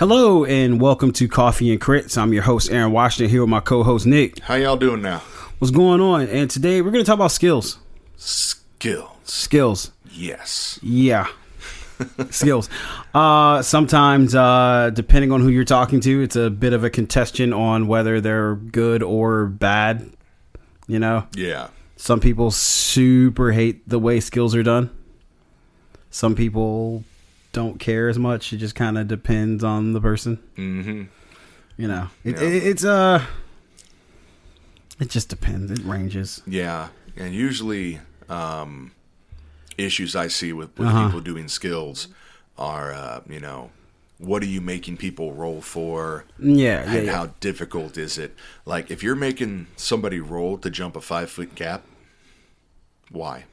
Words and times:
Hello 0.00 0.46
and 0.46 0.80
welcome 0.80 1.12
to 1.12 1.28
Coffee 1.28 1.70
and 1.70 1.78
Crits. 1.78 2.16
I'm 2.16 2.32
your 2.32 2.44
host 2.44 2.70
Aaron 2.70 2.90
Washington 2.90 3.30
here 3.30 3.42
with 3.42 3.50
my 3.50 3.60
co-host 3.60 4.06
Nick. 4.06 4.38
How 4.38 4.54
y'all 4.54 4.78
doing 4.78 5.02
now? 5.02 5.18
What's 5.58 5.70
going 5.70 6.00
on? 6.00 6.22
And 6.28 6.48
today 6.48 6.80
we're 6.80 6.90
going 6.90 7.04
to 7.04 7.06
talk 7.06 7.16
about 7.16 7.32
skills. 7.32 7.78
Skills. 8.16 9.10
Skills. 9.24 9.92
Yes. 10.10 10.80
Yeah. 10.82 11.26
skills. 12.30 12.70
Uh 13.12 13.60
sometimes 13.60 14.34
uh 14.34 14.88
depending 14.88 15.32
on 15.32 15.42
who 15.42 15.50
you're 15.50 15.66
talking 15.66 16.00
to, 16.00 16.22
it's 16.22 16.34
a 16.34 16.48
bit 16.48 16.72
of 16.72 16.82
a 16.82 16.88
contestation 16.88 17.52
on 17.52 17.86
whether 17.86 18.22
they're 18.22 18.54
good 18.54 19.02
or 19.02 19.48
bad, 19.48 20.10
you 20.88 20.98
know. 20.98 21.26
Yeah. 21.34 21.68
Some 21.96 22.20
people 22.20 22.50
super 22.50 23.52
hate 23.52 23.86
the 23.86 23.98
way 23.98 24.20
skills 24.20 24.54
are 24.54 24.62
done. 24.62 24.88
Some 26.10 26.34
people 26.34 27.04
don't 27.52 27.78
care 27.80 28.08
as 28.08 28.18
much. 28.18 28.52
It 28.52 28.58
just 28.58 28.74
kind 28.74 28.96
of 28.98 29.08
depends 29.08 29.64
on 29.64 29.92
the 29.92 30.00
person. 30.00 30.38
Mm-hmm. 30.56 31.02
You 31.76 31.88
know, 31.88 32.08
it, 32.24 32.36
Yeah. 32.36 32.42
it, 32.48 32.54
it's 32.66 32.84
uh, 32.84 33.24
it 34.98 35.08
just 35.08 35.28
depends. 35.28 35.70
It 35.70 35.84
ranges. 35.84 36.42
Yeah. 36.46 36.88
And 37.16 37.34
usually, 37.34 38.00
um, 38.28 38.92
issues 39.78 40.14
I 40.14 40.28
see 40.28 40.52
with, 40.52 40.78
with 40.78 40.88
Uh-huh. 40.88 41.06
people 41.06 41.20
doing 41.20 41.48
skills 41.48 42.08
are, 42.58 42.92
uh, 42.92 43.20
you 43.28 43.40
know, 43.40 43.70
what 44.18 44.42
are 44.42 44.46
you 44.46 44.60
making 44.60 44.98
people 44.98 45.32
roll 45.32 45.62
for? 45.62 46.24
Yeah, 46.38 46.84
yeah, 46.84 46.92
and 46.98 47.06
yeah. 47.06 47.12
how 47.16 47.26
difficult 47.40 47.96
is 47.96 48.18
it? 48.18 48.34
Like, 48.66 48.90
if 48.90 49.02
you're 49.02 49.16
making 49.16 49.68
somebody 49.76 50.20
roll 50.20 50.58
to 50.58 50.68
jump 50.70 50.94
a 50.94 51.00
five 51.00 51.30
foot 51.30 51.54
gap, 51.54 51.84
why? 53.10 53.44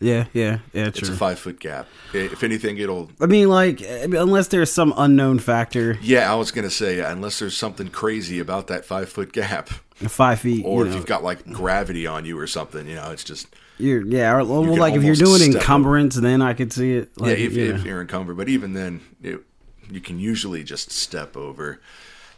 Yeah, 0.00 0.26
yeah, 0.32 0.58
yeah. 0.72 0.86
It's 0.86 1.08
a 1.08 1.12
five 1.12 1.38
foot 1.38 1.60
gap. 1.60 1.86
If 2.12 2.42
anything, 2.42 2.78
it'll. 2.78 3.10
I 3.20 3.26
mean, 3.26 3.48
like, 3.48 3.80
unless 3.82 4.48
there's 4.48 4.72
some 4.72 4.94
unknown 4.96 5.38
factor, 5.38 5.98
Yeah, 6.00 6.30
I 6.30 6.36
was 6.36 6.50
gonna 6.50 6.70
say 6.70 7.00
unless 7.00 7.38
there's 7.38 7.56
something 7.56 7.88
crazy 7.88 8.38
about 8.38 8.66
that 8.68 8.84
five 8.84 9.08
foot 9.08 9.32
gap, 9.32 9.68
five 9.68 10.40
feet, 10.40 10.64
or 10.64 10.80
you 10.80 10.86
if 10.86 10.90
know, 10.90 10.96
you've 10.96 11.06
got 11.06 11.22
like 11.22 11.46
gravity 11.46 12.06
on 12.06 12.24
you 12.24 12.38
or 12.38 12.46
something, 12.46 12.88
you 12.88 12.96
know, 12.96 13.10
it's 13.10 13.24
just 13.24 13.46
you're, 13.80 14.06
yeah, 14.06 14.34
or, 14.34 14.44
well, 14.44 14.76
like 14.76 14.94
if 14.94 15.02
you're 15.02 15.14
doing 15.14 15.42
encumbrance, 15.42 16.14
then 16.14 16.42
I 16.42 16.54
could 16.54 16.72
see 16.72 16.94
it. 16.96 17.10
Like, 17.18 17.38
yeah, 17.38 17.44
if, 17.44 17.52
you 17.54 17.74
if 17.74 17.84
you're 17.84 18.00
encumbered. 18.00 18.36
But 18.36 18.48
even 18.48 18.74
then, 18.74 19.00
it, 19.22 19.40
you 19.90 20.00
can 20.00 20.18
usually 20.18 20.62
just 20.64 20.90
step 20.90 21.36
over. 21.36 21.80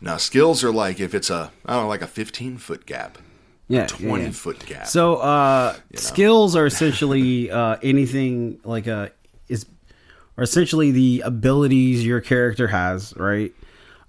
Now, 0.01 0.17
skills 0.17 0.65
are 0.65 0.73
like 0.73 1.01
if 1.01 1.15
it's 1.15 1.31
a 1.31 1.53
I 1.67 1.75
don't 1.75 1.85
know, 1.85 1.89
like 1.89 2.03
a 2.03 2.07
15 2.07 2.59
foot 2.59 2.87
gap, 2.87 3.19
yeah, 3.69 3.81
yeah, 3.83 3.87
20 3.87 4.25
yeah. 4.25 4.31
foot 4.31 4.65
gap. 4.67 4.87
So, 4.87 5.17
uh, 5.17 5.77
know? 5.93 5.99
skills 6.01 6.55
are 6.57 6.67
essentially 6.67 7.51
uh, 7.51 7.77
anything 7.83 8.61
like 8.65 8.87
a 8.87 9.11
is 9.49 9.67
are 10.37 10.45
essentially 10.45 10.91
the 10.91 11.23
abilities 11.25 12.05
your 12.05 12.21
character 12.21 12.69
has, 12.69 13.15
right? 13.17 13.53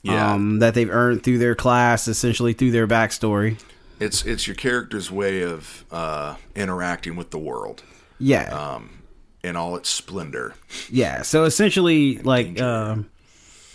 Yeah. 0.04 0.34
Um, 0.34 0.60
that 0.60 0.74
they've 0.74 0.90
earned 0.90 1.24
through 1.24 1.38
their 1.38 1.56
class, 1.56 2.08
essentially 2.10 2.52
through 2.54 2.72
their 2.72 2.88
backstory. 2.88 3.62
it's 4.00 4.26
it's 4.26 4.46
your 4.48 4.56
character's 4.56 5.10
way 5.10 5.44
of 5.44 5.86
uh, 5.92 6.36
interacting 6.56 7.16
with 7.16 7.32
the 7.32 7.40
world 7.40 7.84
Yeah, 8.20 8.50
Um, 8.76 9.04
in 9.44 9.56
all 9.56 9.76
its 9.78 9.88
splendor. 9.90 10.56
yeah. 10.90 11.22
So 11.22 11.46
essentially, 11.46 12.18
like, 12.18 12.60
um, 12.62 13.10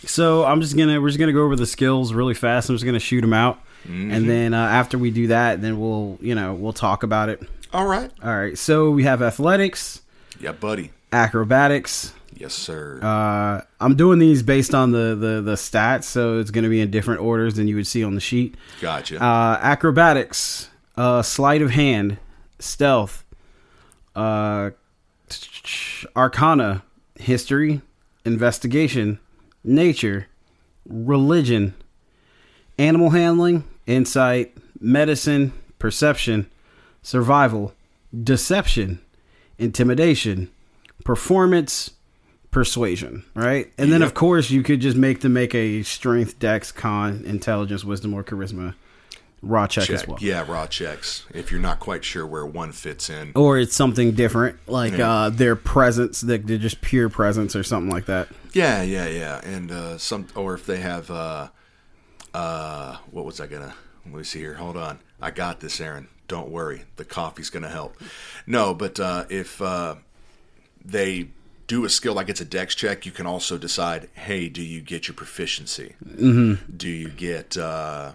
so 0.04 0.44
I'm 0.44 0.60
just 0.60 0.76
gonna 0.76 1.00
we're 1.00 1.08
just 1.08 1.18
gonna 1.18 1.32
go 1.32 1.44
over 1.44 1.56
the 1.56 1.66
skills 1.66 2.12
really 2.12 2.34
fast. 2.34 2.68
I'm 2.68 2.74
just 2.76 2.84
gonna 2.84 2.98
shoot 3.00 3.22
them 3.22 3.32
out, 3.32 3.58
Mm-hmm. 3.84 4.10
and 4.10 4.28
then 4.28 4.54
uh, 4.54 4.58
after 4.66 4.98
we 4.98 5.10
do 5.10 5.28
that, 5.28 5.60
then 5.62 5.78
we'll 5.80 6.18
you 6.20 6.34
know 6.34 6.54
we'll 6.54 6.72
talk 6.72 7.02
about 7.02 7.28
it. 7.28 7.42
All 7.72 7.86
right, 7.86 8.10
All 8.22 8.36
right. 8.36 8.56
So 8.56 8.90
we 8.90 9.04
have 9.04 9.20
athletics, 9.22 10.00
yeah, 10.40 10.52
buddy. 10.52 10.90
acrobatics. 11.12 12.14
Yes, 12.34 12.54
sir. 12.54 13.00
Uh, 13.02 13.62
I'm 13.80 13.96
doing 13.96 14.18
these 14.20 14.42
based 14.42 14.74
on 14.74 14.92
the, 14.92 15.14
the 15.16 15.42
the 15.42 15.54
stats, 15.54 16.04
so 16.04 16.38
it's 16.38 16.50
going 16.50 16.64
to 16.64 16.70
be 16.70 16.80
in 16.80 16.90
different 16.90 17.20
orders 17.20 17.54
than 17.56 17.66
you 17.68 17.76
would 17.76 17.86
see 17.86 18.04
on 18.04 18.14
the 18.14 18.20
sheet. 18.20 18.54
gotcha. 18.80 19.22
Uh, 19.22 19.58
acrobatics, 19.60 20.68
uh, 20.96 21.20
sleight 21.22 21.62
of 21.62 21.70
hand, 21.72 22.18
stealth, 22.60 23.24
uh, 24.14 24.70
arcana, 26.16 26.82
history, 27.18 27.80
investigation, 28.24 29.18
nature, 29.64 30.26
religion, 30.86 31.74
animal 32.78 33.10
handling, 33.10 33.64
insight, 33.88 34.54
medicine, 34.78 35.52
perception, 35.80 36.46
survival, 37.02 37.74
deception, 38.22 39.00
intimidation, 39.58 40.48
performance, 41.04 41.90
persuasion, 42.50 43.24
right? 43.34 43.72
And 43.76 43.90
then 43.92 44.00
Yep. 44.00 44.08
of 44.08 44.14
course 44.14 44.50
you 44.50 44.62
could 44.62 44.80
just 44.80 44.96
make 44.96 45.20
them 45.20 45.32
make 45.32 45.54
a 45.54 45.82
strength, 45.82 46.38
dex, 46.38 46.70
con, 46.70 47.22
intelligence, 47.26 47.84
wisdom, 47.84 48.14
or 48.14 48.22
charisma 48.22 48.74
raw 49.42 49.66
check, 49.66 49.88
as 49.90 50.06
well. 50.06 50.18
Yeah, 50.20 50.44
raw 50.48 50.66
checks. 50.66 51.24
If 51.32 51.50
you're 51.52 51.60
not 51.60 51.78
quite 51.78 52.04
sure 52.04 52.26
where 52.26 52.44
one 52.44 52.72
fits 52.72 53.08
in. 53.08 53.32
Or 53.36 53.58
it's 53.58 53.74
something 53.76 54.12
different, 54.12 54.56
like 54.66 54.96
Yeah. 54.96 55.10
uh, 55.10 55.30
their 55.30 55.54
presence, 55.56 56.20
that 56.22 56.46
they're 56.46 56.58
just 56.58 56.80
pure 56.80 57.08
presence 57.08 57.54
or 57.54 57.62
something 57.62 57.90
like 57.90 58.06
that. 58.06 58.28
Yeah, 58.52 58.82
yeah, 58.82 59.06
yeah. 59.06 59.40
And 59.44 59.70
uh, 59.70 59.98
some, 59.98 60.26
or 60.34 60.54
if 60.54 60.66
they 60.66 60.78
have, 60.78 61.10
uh, 61.10 61.48
uh, 62.34 62.96
what 63.10 63.24
was 63.24 63.40
I 63.40 63.46
gonna? 63.46 63.74
Let 64.06 64.14
me 64.14 64.24
see 64.24 64.40
here. 64.40 64.54
Hold 64.54 64.76
on. 64.76 64.98
I 65.20 65.30
got 65.30 65.60
this, 65.60 65.80
Aaron. 65.80 66.08
Don't 66.28 66.50
worry. 66.50 66.84
The 66.96 67.04
coffee's 67.04 67.50
gonna 67.50 67.68
help. 67.70 67.96
No, 68.46 68.74
but 68.74 68.98
uh, 69.00 69.24
if 69.30 69.60
uh, 69.62 69.96
they 70.84 71.28
do 71.66 71.84
a 71.84 71.90
skill 71.90 72.14
like 72.14 72.28
it's 72.28 72.40
a 72.40 72.44
dex 72.44 72.74
check, 72.74 73.04
you 73.06 73.12
can 73.12 73.26
also 73.26 73.58
decide. 73.58 74.08
Hey, 74.14 74.48
do 74.48 74.62
you 74.62 74.80
get 74.80 75.08
your 75.08 75.14
proficiency? 75.14 75.94
Mm-hmm. 76.04 76.76
Do 76.76 76.88
you 76.88 77.08
get? 77.10 77.56
Uh, 77.56 78.12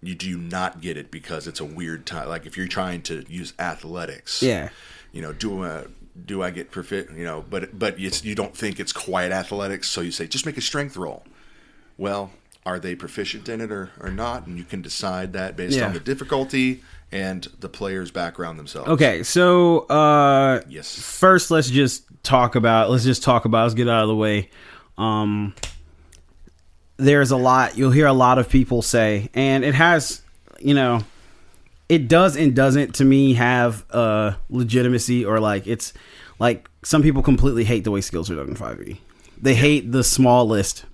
you 0.00 0.14
do 0.14 0.28
you 0.28 0.38
not 0.38 0.80
get 0.80 0.96
it 0.96 1.10
because 1.10 1.46
it's 1.46 1.60
a 1.60 1.64
weird 1.64 2.06
time? 2.06 2.28
Like 2.28 2.46
if 2.46 2.56
you're 2.56 2.68
trying 2.68 3.02
to 3.02 3.24
use 3.28 3.52
athletics, 3.58 4.42
Yeah. 4.42 4.68
you 5.12 5.20
know, 5.20 5.32
do 5.32 5.64
I, 5.64 5.86
do 6.24 6.40
I 6.42 6.50
get 6.50 6.70
profi 6.70 7.16
You 7.16 7.24
know, 7.24 7.44
but 7.50 7.76
but 7.78 7.98
it's, 7.98 8.24
you 8.24 8.34
don't 8.36 8.56
think 8.56 8.78
it's 8.78 8.92
quite 8.92 9.32
athletics, 9.32 9.88
so 9.88 10.00
you 10.00 10.12
say 10.12 10.26
just 10.28 10.46
make 10.46 10.56
a 10.56 10.60
strength 10.60 10.96
roll. 10.96 11.24
Well, 11.96 12.30
are 12.68 12.78
they 12.78 12.94
proficient 12.94 13.48
in 13.48 13.60
it 13.60 13.72
or, 13.72 13.90
or 14.00 14.10
not? 14.10 14.46
And 14.46 14.58
you 14.58 14.64
can 14.64 14.82
decide 14.82 15.32
that 15.32 15.56
based 15.56 15.78
Yeah. 15.78 15.86
on 15.86 15.92
the 15.94 16.00
difficulty 16.00 16.82
and 17.10 17.46
the 17.60 17.68
player's 17.68 18.10
background 18.10 18.58
themselves. 18.58 18.88
Okay, 18.90 19.22
so 19.22 19.80
uh, 19.88 20.60
Yes. 20.68 20.98
first 21.00 21.50
let's 21.50 21.70
just 21.70 22.04
talk 22.22 22.54
about 22.56 22.90
let's 22.90 23.04
just 23.04 23.22
talk 23.22 23.46
about 23.46 23.62
let's 23.62 23.74
get 23.74 23.88
out 23.88 24.02
of 24.02 24.08
the 24.08 24.14
way 24.14 24.50
um 24.98 25.54
there's 26.98 27.30
a 27.30 27.36
lot 27.36 27.78
you'll 27.78 27.92
hear 27.92 28.06
a 28.06 28.12
lot 28.12 28.38
of 28.38 28.48
people 28.50 28.82
say 28.82 29.30
and 29.32 29.64
it 29.64 29.74
has 29.74 30.20
you 30.58 30.74
know 30.74 31.00
it 31.88 32.08
does 32.08 32.36
and 32.36 32.54
doesn't 32.54 32.96
to 32.96 33.04
me 33.04 33.34
have 33.34 33.84
uh 33.92 34.32
legitimacy 34.50 35.24
or 35.24 35.38
like 35.40 35.66
it's 35.66 35.94
like 36.38 36.68
some 36.84 37.02
people 37.02 37.22
completely 37.22 37.64
hate 37.64 37.84
the 37.84 37.90
way 37.90 38.00
skills 38.00 38.30
are 38.30 38.36
done 38.36 38.48
in 38.48 38.54
5e 38.56 38.98
they 39.40 39.54
hate 39.54 39.90
the 39.92 40.02
small 40.04 40.46
list 40.46 40.84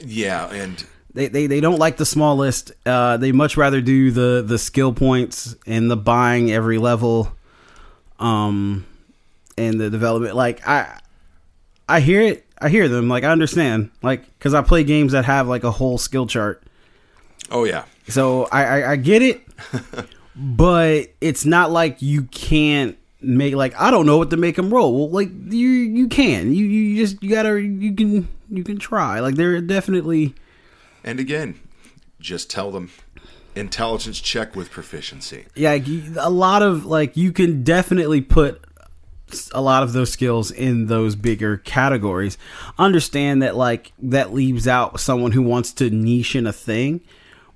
Yeah, 0.00 0.48
and 0.50 0.84
they, 1.14 1.28
they 1.28 1.46
they 1.46 1.60
don't 1.60 1.78
like 1.78 1.96
the 1.96 2.06
small 2.06 2.36
list. 2.36 2.72
Uh, 2.86 3.16
they 3.16 3.32
much 3.32 3.56
rather 3.56 3.80
do 3.80 4.10
the 4.10 4.42
the 4.46 4.58
skill 4.58 4.92
points 4.92 5.56
and 5.66 5.90
the 5.90 5.96
buying 5.96 6.50
every 6.52 6.78
level, 6.78 7.32
um, 8.18 8.86
and 9.58 9.80
the 9.80 9.90
development. 9.90 10.36
Like 10.36 10.66
I, 10.66 10.98
I 11.88 12.00
hear 12.00 12.20
it. 12.22 12.46
I 12.60 12.68
hear 12.68 12.88
them. 12.88 13.08
Like 13.08 13.24
I 13.24 13.30
understand. 13.30 13.90
Like 14.02 14.26
because 14.38 14.54
I 14.54 14.62
play 14.62 14.84
games 14.84 15.12
that 15.12 15.24
have 15.24 15.48
like 15.48 15.64
a 15.64 15.70
whole 15.70 15.98
skill 15.98 16.26
chart. 16.26 16.62
oh 17.50 17.64
yeah, 17.64 17.84
So 18.08 18.44
I 18.52 18.64
I, 18.64 18.90
I 18.92 18.96
get 18.96 19.22
it, 19.22 19.42
but 20.36 21.08
it's 21.20 21.44
not 21.44 21.70
like 21.70 22.00
you 22.02 22.22
can't 22.24 22.96
make 23.22 23.54
like 23.54 23.78
I 23.80 23.90
don't 23.90 24.06
know 24.06 24.18
what 24.18 24.30
to 24.30 24.36
make 24.36 24.56
them 24.56 24.72
roll. 24.72 24.96
Well, 24.96 25.10
like 25.10 25.30
you 25.52 25.68
you 25.68 26.08
can. 26.08 26.52
You 26.52 26.64
you 26.64 26.96
just 26.96 27.22
you 27.22 27.30
gotta 27.30 27.60
you 27.60 27.94
can 27.94 28.28
you 28.50 28.64
can 28.64 28.78
try. 28.78 29.20
Like 29.20 29.34
they're 29.34 29.60
definitely. 29.60 30.34
and 31.04 31.20
again, 31.20 31.60
just 32.20 32.50
tell 32.50 32.70
them 32.70 32.90
intelligence 33.56 34.20
check 34.20 34.54
with 34.54 34.70
proficiency. 34.70 35.44
yeah 35.56 35.76
a 36.18 36.30
lot 36.30 36.62
of 36.62 36.86
like 36.86 37.16
you 37.16 37.32
can 37.32 37.64
definitely 37.64 38.20
put 38.20 38.62
a 39.52 39.60
lot 39.60 39.82
of 39.82 39.92
those 39.92 40.10
skills 40.10 40.50
in 40.52 40.86
those 40.86 41.16
bigger 41.16 41.56
categories 41.56 42.38
understand 42.78 43.42
that 43.42 43.56
like 43.56 43.92
that 43.98 44.32
leaves 44.32 44.68
out 44.68 45.00
someone 45.00 45.32
who 45.32 45.42
wants 45.42 45.72
to 45.72 45.90
niche 45.90 46.36
in 46.36 46.46
a 46.46 46.52
thing 46.52 47.00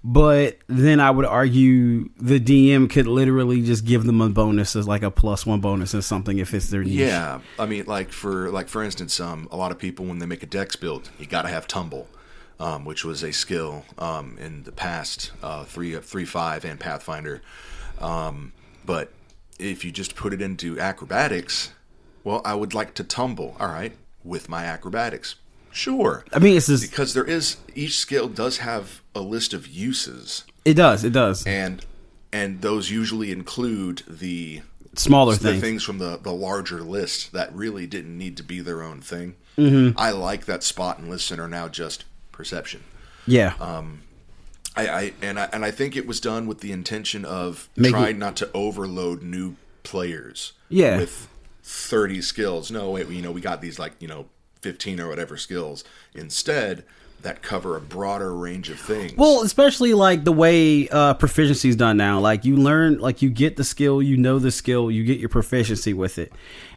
but 0.07 0.59
then 0.67 1.01
i 1.01 1.11
would 1.11 1.25
argue 1.25 2.11
the 2.19 2.39
dm 2.39 2.91
could 2.91 3.07
literally 3.07 3.63
just 3.63 3.87
give 3.87 4.05
them 4.05 4.21
a 4.21 4.29
bonus 4.29 4.77
as 4.77 4.87
like 4.87 5.03
a 5.03 5.11
plus 5.11 5.47
one 5.47 5.61
bonus 5.61 5.95
or 5.95 6.03
something 6.03 6.37
if 6.39 6.53
it's 6.53 6.69
their 6.69 6.85
niche 6.85 6.99
Yeah, 6.99 7.41
I 7.59 7.65
mean, 7.65 7.87
like 7.87 8.13
for 8.13 8.51
like 8.51 8.69
for 8.69 8.83
instance, 8.85 9.19
um, 9.19 9.49
a 9.51 9.57
lot 9.57 9.73
of 9.73 9.79
people 9.79 10.05
when 10.05 10.19
they 10.19 10.27
make 10.27 10.43
a 10.43 10.47
dex 10.47 10.77
build, 10.77 11.11
you 11.19 11.25
got 11.27 11.43
to 11.43 11.49
have 11.49 11.67
tumble, 11.67 12.07
um, 12.61 12.85
which 12.85 13.03
was 13.05 13.23
a 13.23 13.33
skill 13.33 13.85
um, 13.99 14.37
in 14.39 14.65
the 14.65 14.73
past 14.73 15.33
uh, 15.43 15.65
three 15.65 15.97
three 15.97 16.27
five 16.27 16.65
and 16.67 16.79
Pathfinder. 16.79 17.41
Um, 17.99 18.53
but 18.85 19.11
if 19.59 19.85
you 19.85 19.91
just 19.91 20.15
put 20.17 20.35
it 20.35 20.43
into 20.43 20.79
acrobatics, 20.79 21.73
well, 22.25 22.43
I 22.45 22.55
would 22.55 22.75
like 22.75 22.93
to 22.95 23.05
tumble. 23.05 23.57
All 23.59 23.69
right, 23.69 23.97
with 24.23 24.49
my 24.51 24.65
acrobatics, 24.65 25.37
Sure. 25.75 26.25
I 26.33 26.39
mean, 26.39 26.57
it's 26.57 26.69
just 26.69 26.89
because 26.89 27.15
there 27.15 27.25
is 27.25 27.57
each 27.75 27.99
skill 27.99 28.29
does 28.29 28.59
have 28.59 29.03
a 29.15 29.21
list 29.21 29.53
of 29.53 29.67
uses, 29.67 30.45
it 30.65 30.75
does, 30.75 31.03
it 31.05 31.13
does. 31.13 31.45
and 31.47 31.85
and 32.33 32.61
those 32.63 32.91
usually 32.91 33.33
include 33.33 34.03
the 34.09 34.63
Smaller 34.95 35.35
the 35.35 35.51
things. 35.51 35.61
things 35.61 35.83
from 35.83 35.99
the 35.99 36.17
the 36.17 36.33
larger 36.33 36.81
list 36.81 37.33
that 37.33 37.53
really 37.53 37.87
didn't 37.89 38.17
need 38.17 38.37
to 38.37 38.45
be 38.45 38.61
their 38.61 38.83
own 38.83 39.01
thing. 39.01 39.35
Mm-hmm. 39.59 39.99
I 39.99 40.13
like 40.13 40.45
that 40.45 40.63
spot 40.63 40.99
and 40.99 41.11
listen 41.11 41.41
are 41.41 41.49
now 41.49 41.67
just 41.69 42.05
perception. 42.31 42.85
Yeah, 43.27 43.55
I, 44.77 44.89
I 44.89 45.13
and 45.23 45.41
I 45.41 45.49
and 45.53 45.65
I 45.65 45.73
think 45.73 45.97
it 45.97 46.07
was 46.07 46.21
done 46.21 46.47
with 46.47 46.61
the 46.61 46.71
intention 46.71 47.25
of 47.25 47.69
Make 47.77 47.91
trying 47.91 48.19
not 48.21 48.37
to 48.37 48.51
overload 48.55 49.23
new 49.23 49.57
players. 49.83 50.53
Yeah. 50.69 50.99
With 50.99 51.29
thirty 51.65 52.23
skills. 52.23 52.71
No, 52.71 52.91
wait, 52.91 53.09
you 53.09 53.23
know, 53.23 53.33
we 53.33 53.41
got 53.41 53.61
these 53.61 53.81
like 53.81 53.95
you 53.99 54.07
know 54.07 54.27
fifteen 54.65 54.99
or 54.99 55.09
whatever 55.09 55.37
skills 55.37 55.85
instead 56.15 56.85
that 57.21 57.43
cover 57.43 57.77
a 57.77 57.81
broader 57.81 58.35
range 58.35 58.69
of 58.71 58.79
things. 58.79 59.15
Well, 59.17 59.43
especially 59.43 59.95
like 59.95 60.25
the 60.25 60.33
way 60.33 60.89
uh, 60.89 61.15
proficiency 61.15 61.69
is 61.71 61.77
done 61.77 61.97
now. 61.97 62.21
Like 62.21 62.45
you 62.45 62.57
learn, 62.57 62.99
like 62.99 63.23
you 63.23 63.31
get 63.31 63.57
the 63.57 63.65
skill, 63.65 64.03
you 64.03 64.17
know 64.17 64.39
the 64.39 64.51
skill, 64.51 64.91
you 64.91 65.05
get 65.05 65.19
your 65.19 65.29
proficiency 65.29 65.95
with 65.95 66.19
it, 66.19 66.33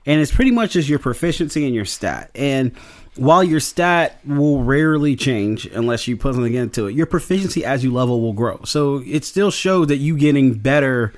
and 0.05 0.21
it's 0.21 0.31
pretty 0.31 0.51
much 0.51 0.71
just 0.71 0.89
your 0.89 0.99
proficiency 0.99 1.65
and 1.65 1.73
your 1.73 1.85
stat. 1.85 2.29
And 2.35 2.75
while 3.15 3.43
your 3.43 3.59
stat 3.59 4.19
will 4.25 4.63
rarely 4.63 5.15
change 5.15 5.65
unless 5.65 6.07
you 6.07 6.17
put 6.17 6.35
something 6.35 6.53
into 6.53 6.87
it, 6.87 6.95
your 6.95 7.07
proficiency 7.07 7.65
as 7.65 7.83
you 7.83 7.93
level 7.93 8.21
will 8.21 8.33
grow. 8.33 8.61
So 8.63 9.01
it 9.05 9.25
still 9.25 9.51
shows 9.51 9.87
that 9.87 9.97
you 9.97 10.17
getting 10.17 10.53
better 10.53 11.13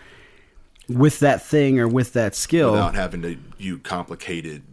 with 0.88 1.20
that 1.20 1.44
thing 1.44 1.80
or 1.80 1.88
with 1.88 2.14
that 2.14 2.36
skill. 2.36 2.72
without 2.72 2.96
having 2.96 3.22
to 3.22 3.38
you 3.58 3.78
complicated 3.80 4.64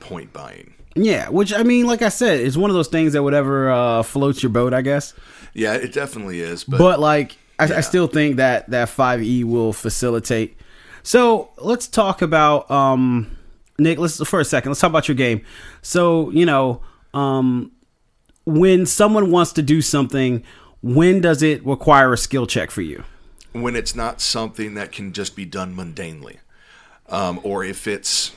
point 0.00 0.32
buying. 0.32 0.74
Yeah, 0.94 1.28
which 1.30 1.52
I 1.52 1.62
mean, 1.62 1.86
like 1.86 2.02
I 2.02 2.08
said, 2.10 2.40
it's 2.40 2.56
one 2.56 2.70
of 2.70 2.74
those 2.74 2.88
things 2.88 3.14
that 3.14 3.22
whatever 3.22 3.70
uh, 3.70 4.02
floats 4.02 4.42
your 4.42 4.50
boat, 4.50 4.74
I 4.74 4.82
guess. 4.82 5.14
Yeah, 5.54 5.74
it 5.74 5.92
definitely 5.92 6.40
is. 6.40 6.64
But, 6.64 6.78
but 6.78 7.00
like 7.00 7.36
I, 7.58 7.66
Yeah. 7.66 7.78
I 7.78 7.80
still 7.80 8.06
think 8.06 8.36
that 8.36 8.70
that 8.70 8.88
5e 8.88 9.44
will 9.44 9.72
facilitate 9.72 10.56
so 11.02 11.50
let's 11.58 11.88
talk 11.88 12.22
about 12.22 12.70
um 12.70 13.36
nick 13.78 13.98
let's 13.98 14.24
for 14.26 14.40
a 14.40 14.44
second 14.44 14.70
let's 14.70 14.80
talk 14.80 14.90
about 14.90 15.08
your 15.08 15.16
game 15.16 15.44
so 15.82 16.30
you 16.30 16.46
know 16.46 16.80
um 17.12 17.72
when 18.46 18.86
someone 18.86 19.30
wants 19.30 19.52
to 19.52 19.62
do 19.62 19.82
something 19.82 20.42
when 20.80 21.20
does 21.20 21.42
it 21.42 21.64
require 21.66 22.12
a 22.12 22.16
skill 22.16 22.46
check 22.46 22.70
for 22.70 22.82
you 22.82 23.02
when 23.52 23.76
it's 23.76 23.94
not 23.94 24.20
something 24.20 24.74
that 24.74 24.92
can 24.92 25.12
just 25.12 25.36
be 25.36 25.44
done 25.44 25.74
mundanely, 25.76 26.38
um, 27.08 27.38
or 27.42 27.62
if 27.64 27.86
it's 27.86 28.32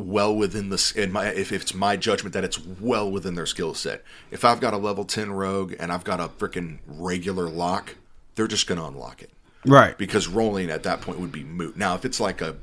well 0.00 0.34
within 0.34 0.70
the 0.70 0.92
in 0.96 1.12
my 1.12 1.26
if 1.28 1.52
it's 1.52 1.74
my 1.74 1.96
judgment 1.96 2.32
that 2.34 2.44
it's 2.44 2.58
well 2.58 3.10
within 3.10 3.34
their 3.34 3.46
skill 3.46 3.74
set. 3.74 4.02
If 4.30 4.44
I've 4.44 4.60
got 4.60 4.74
a 4.74 4.78
level 4.78 5.04
ten 5.04 5.30
rogue 5.32 5.74
and 5.78 5.92
I've 5.92 6.04
got 6.04 6.20
a 6.20 6.28
freaking 6.28 6.78
regular 6.86 7.48
lock, 7.48 7.96
they're 8.34 8.46
just 8.48 8.66
going 8.66 8.80
to 8.80 8.86
unlock 8.86 9.22
it 9.22 9.30
right 9.66 9.96
because 9.98 10.26
rolling 10.26 10.70
at 10.70 10.82
that 10.84 11.00
point 11.02 11.20
would 11.20 11.32
be 11.32 11.44
moot. 11.44 11.76
Now, 11.76 11.94
if 11.94 12.04
it's 12.04 12.18
like 12.20 12.40
a 12.40 12.56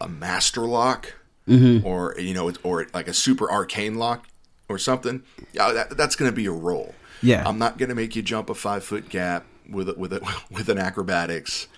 a 0.00 0.08
master 0.08 0.62
lock, 0.62 1.14
Mm-hmm. 1.46 1.86
or 1.86 2.14
you 2.18 2.32
know, 2.32 2.50
or 2.62 2.86
like 2.94 3.06
a 3.06 3.12
super 3.12 3.50
arcane 3.50 3.96
lock 3.96 4.26
or 4.70 4.78
something, 4.78 5.22
yeah, 5.52 5.72
that, 5.72 5.94
that's 5.94 6.16
going 6.16 6.30
to 6.30 6.34
be 6.34 6.46
a 6.46 6.50
roll. 6.50 6.94
Yeah. 7.22 7.46
I'm 7.46 7.58
not 7.58 7.76
going 7.76 7.90
to 7.90 7.94
make 7.94 8.16
you 8.16 8.22
jump 8.22 8.48
a 8.48 8.54
five 8.54 8.82
foot 8.82 9.10
gap 9.10 9.44
with 9.70 9.90
a, 9.90 9.94
with 9.94 10.14
a, 10.14 10.26
with 10.50 10.70
an 10.70 10.78
acrobatics. 10.78 11.68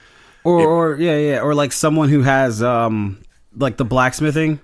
or 0.44 0.60
or 0.60 0.96
yeah 0.98 1.16
yeah 1.16 1.40
or 1.40 1.52
like 1.52 1.72
someone 1.72 2.08
who 2.10 2.22
has 2.22 2.62
um 2.62 3.20
like 3.56 3.76
the 3.76 3.84
blacksmithing 3.84 4.60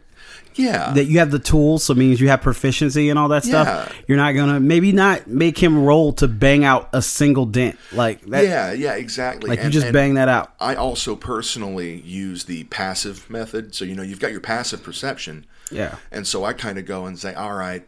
Yeah, 0.54 0.93
that 0.94 1.04
you 1.04 1.19
have 1.19 1.31
the 1.31 1.38
tools, 1.38 1.84
so 1.84 1.93
it 1.93 1.96
means 1.96 2.20
you 2.20 2.28
have 2.28 2.43
proficiency 2.43 3.08
and 3.08 3.19
all 3.19 3.28
that 3.28 3.44
stuff. 3.44 3.66
Yeah. 3.66 4.04
You're 4.08 4.19
not 4.19 4.32
gonna 4.32 4.60
maybe 4.60 4.93
not 4.93 5.26
make 5.26 5.58
him 5.58 5.84
roll 5.84 6.12
to 6.14 6.28
bang 6.28 6.64
out 6.64 6.88
a 6.93 7.02
single 7.02 7.46
dent 7.46 7.78
like 7.93 8.22
that. 8.26 8.44
yeah, 8.44 8.72
yeah, 8.72 8.94
exactly. 8.94 9.49
like 9.49 9.62
you 9.62 9.70
just 9.70 9.93
bang 9.93 10.14
that 10.14 10.28
out. 10.28 10.52
I 10.60 10.75
also 10.75 11.16
personally 11.16 12.00
use 12.00 12.44
the 12.44 12.64
passive 12.64 13.28
method. 13.31 13.75
So 13.75 13.84
you 13.84 13.94
know, 13.94 14.02
you've 14.02 14.20
got 14.20 14.32
your 14.32 14.40
passive 14.40 14.82
perception. 14.82 15.46
Yeah. 15.70 15.96
And 16.10 16.26
so 16.26 16.44
I 16.44 16.52
kind 16.52 16.78
of 16.78 16.87
go 16.87 17.06
and 17.06 17.19
say, 17.19 17.34
all 17.34 17.55
right, 17.55 17.87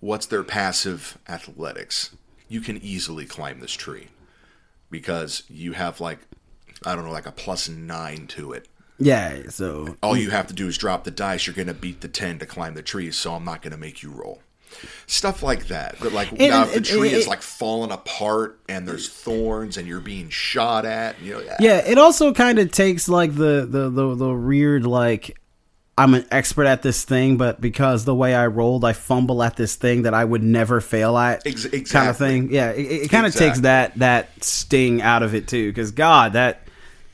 what's 0.00 0.26
their 0.26 0.44
passive 0.44 1.18
athletics? 1.28 2.14
You 2.48 2.60
can 2.60 2.78
easily 2.78 3.26
climb 3.26 3.60
this 3.60 3.72
tree 3.72 4.08
because 4.90 5.42
you 5.48 5.72
have 5.72 6.00
like, 6.00 6.20
I 6.84 6.94
don't 6.94 7.04
know, 7.04 7.10
like 7.10 7.26
a 7.26 7.32
plus 7.32 7.68
nine 7.68 8.26
to 8.28 8.52
it. 8.52 8.68
Yeah. 8.98 9.42
So 9.50 9.96
All 10.02 10.16
you 10.16 10.30
have 10.30 10.46
to 10.48 10.54
do 10.54 10.68
is 10.68 10.78
drop 10.78 11.04
the 11.04 11.10
dice. 11.10 11.46
You're 11.46 11.54
going 11.54 11.68
to 11.68 11.74
beat 11.74 12.00
the 12.00 12.08
10 12.08 12.38
to 12.40 12.46
climb 12.46 12.74
the 12.74 12.82
tree, 12.82 13.10
so 13.10 13.34
I'm 13.34 13.44
not 13.44 13.62
going 13.62 13.72
to 13.72 13.78
make 13.78 14.02
you 14.02 14.10
roll. 14.10 14.40
Stuff 15.06 15.42
like 15.42 15.68
that. 15.68 15.96
But 16.00 16.12
like 16.12 16.32
now, 16.32 16.64
if 16.64 16.74
the 16.74 16.80
tree 16.80 17.08
and- 17.08 17.16
is 17.16 17.28
like 17.28 17.42
falling 17.42 17.92
apart 17.92 18.60
and 18.68 18.86
there's 18.86 19.08
thorns 19.08 19.76
and 19.76 19.86
you're 19.86 20.00
being 20.00 20.28
shot 20.28 20.84
at, 20.84 21.20
you 21.22 21.34
know, 21.34 21.42
yeah, 21.60 21.78
it 21.78 21.98
also 21.98 22.34
kind 22.34 22.58
of 22.58 22.72
takes 22.72 23.08
like 23.08 23.34
the, 23.34 23.66
the 23.70 23.88
the 23.88 24.14
the 24.14 24.34
weird 24.34 24.84
like 24.86 25.38
I'm 25.96 26.12
an 26.12 26.26
expert 26.30 26.66
at 26.66 26.82
this 26.82 27.04
thing, 27.04 27.38
but 27.38 27.58
because 27.58 28.04
the 28.04 28.14
way 28.14 28.34
I 28.34 28.48
rolled, 28.48 28.84
I 28.84 28.92
fumble 28.92 29.42
at 29.42 29.56
this 29.56 29.76
thing 29.76 30.02
that 30.02 30.12
I 30.12 30.22
would 30.24 30.42
never 30.42 30.82
fail 30.82 31.16
at, 31.16 31.46
Ex- 31.46 31.66
kind 31.90 32.10
of 32.10 32.18
thing. 32.18 32.52
Yeah, 32.52 32.72
it, 32.72 33.04
it 33.04 33.10
kind 33.10 33.24
of 33.26 33.34
takes 33.34 33.60
that 33.60 33.94
that 34.00 34.44
sting 34.44 35.00
out 35.00 35.22
of 35.22 35.34
it 35.34 35.48
too. 35.48 35.70
Because 35.70 35.92
God, 35.92 36.34
that 36.34 36.65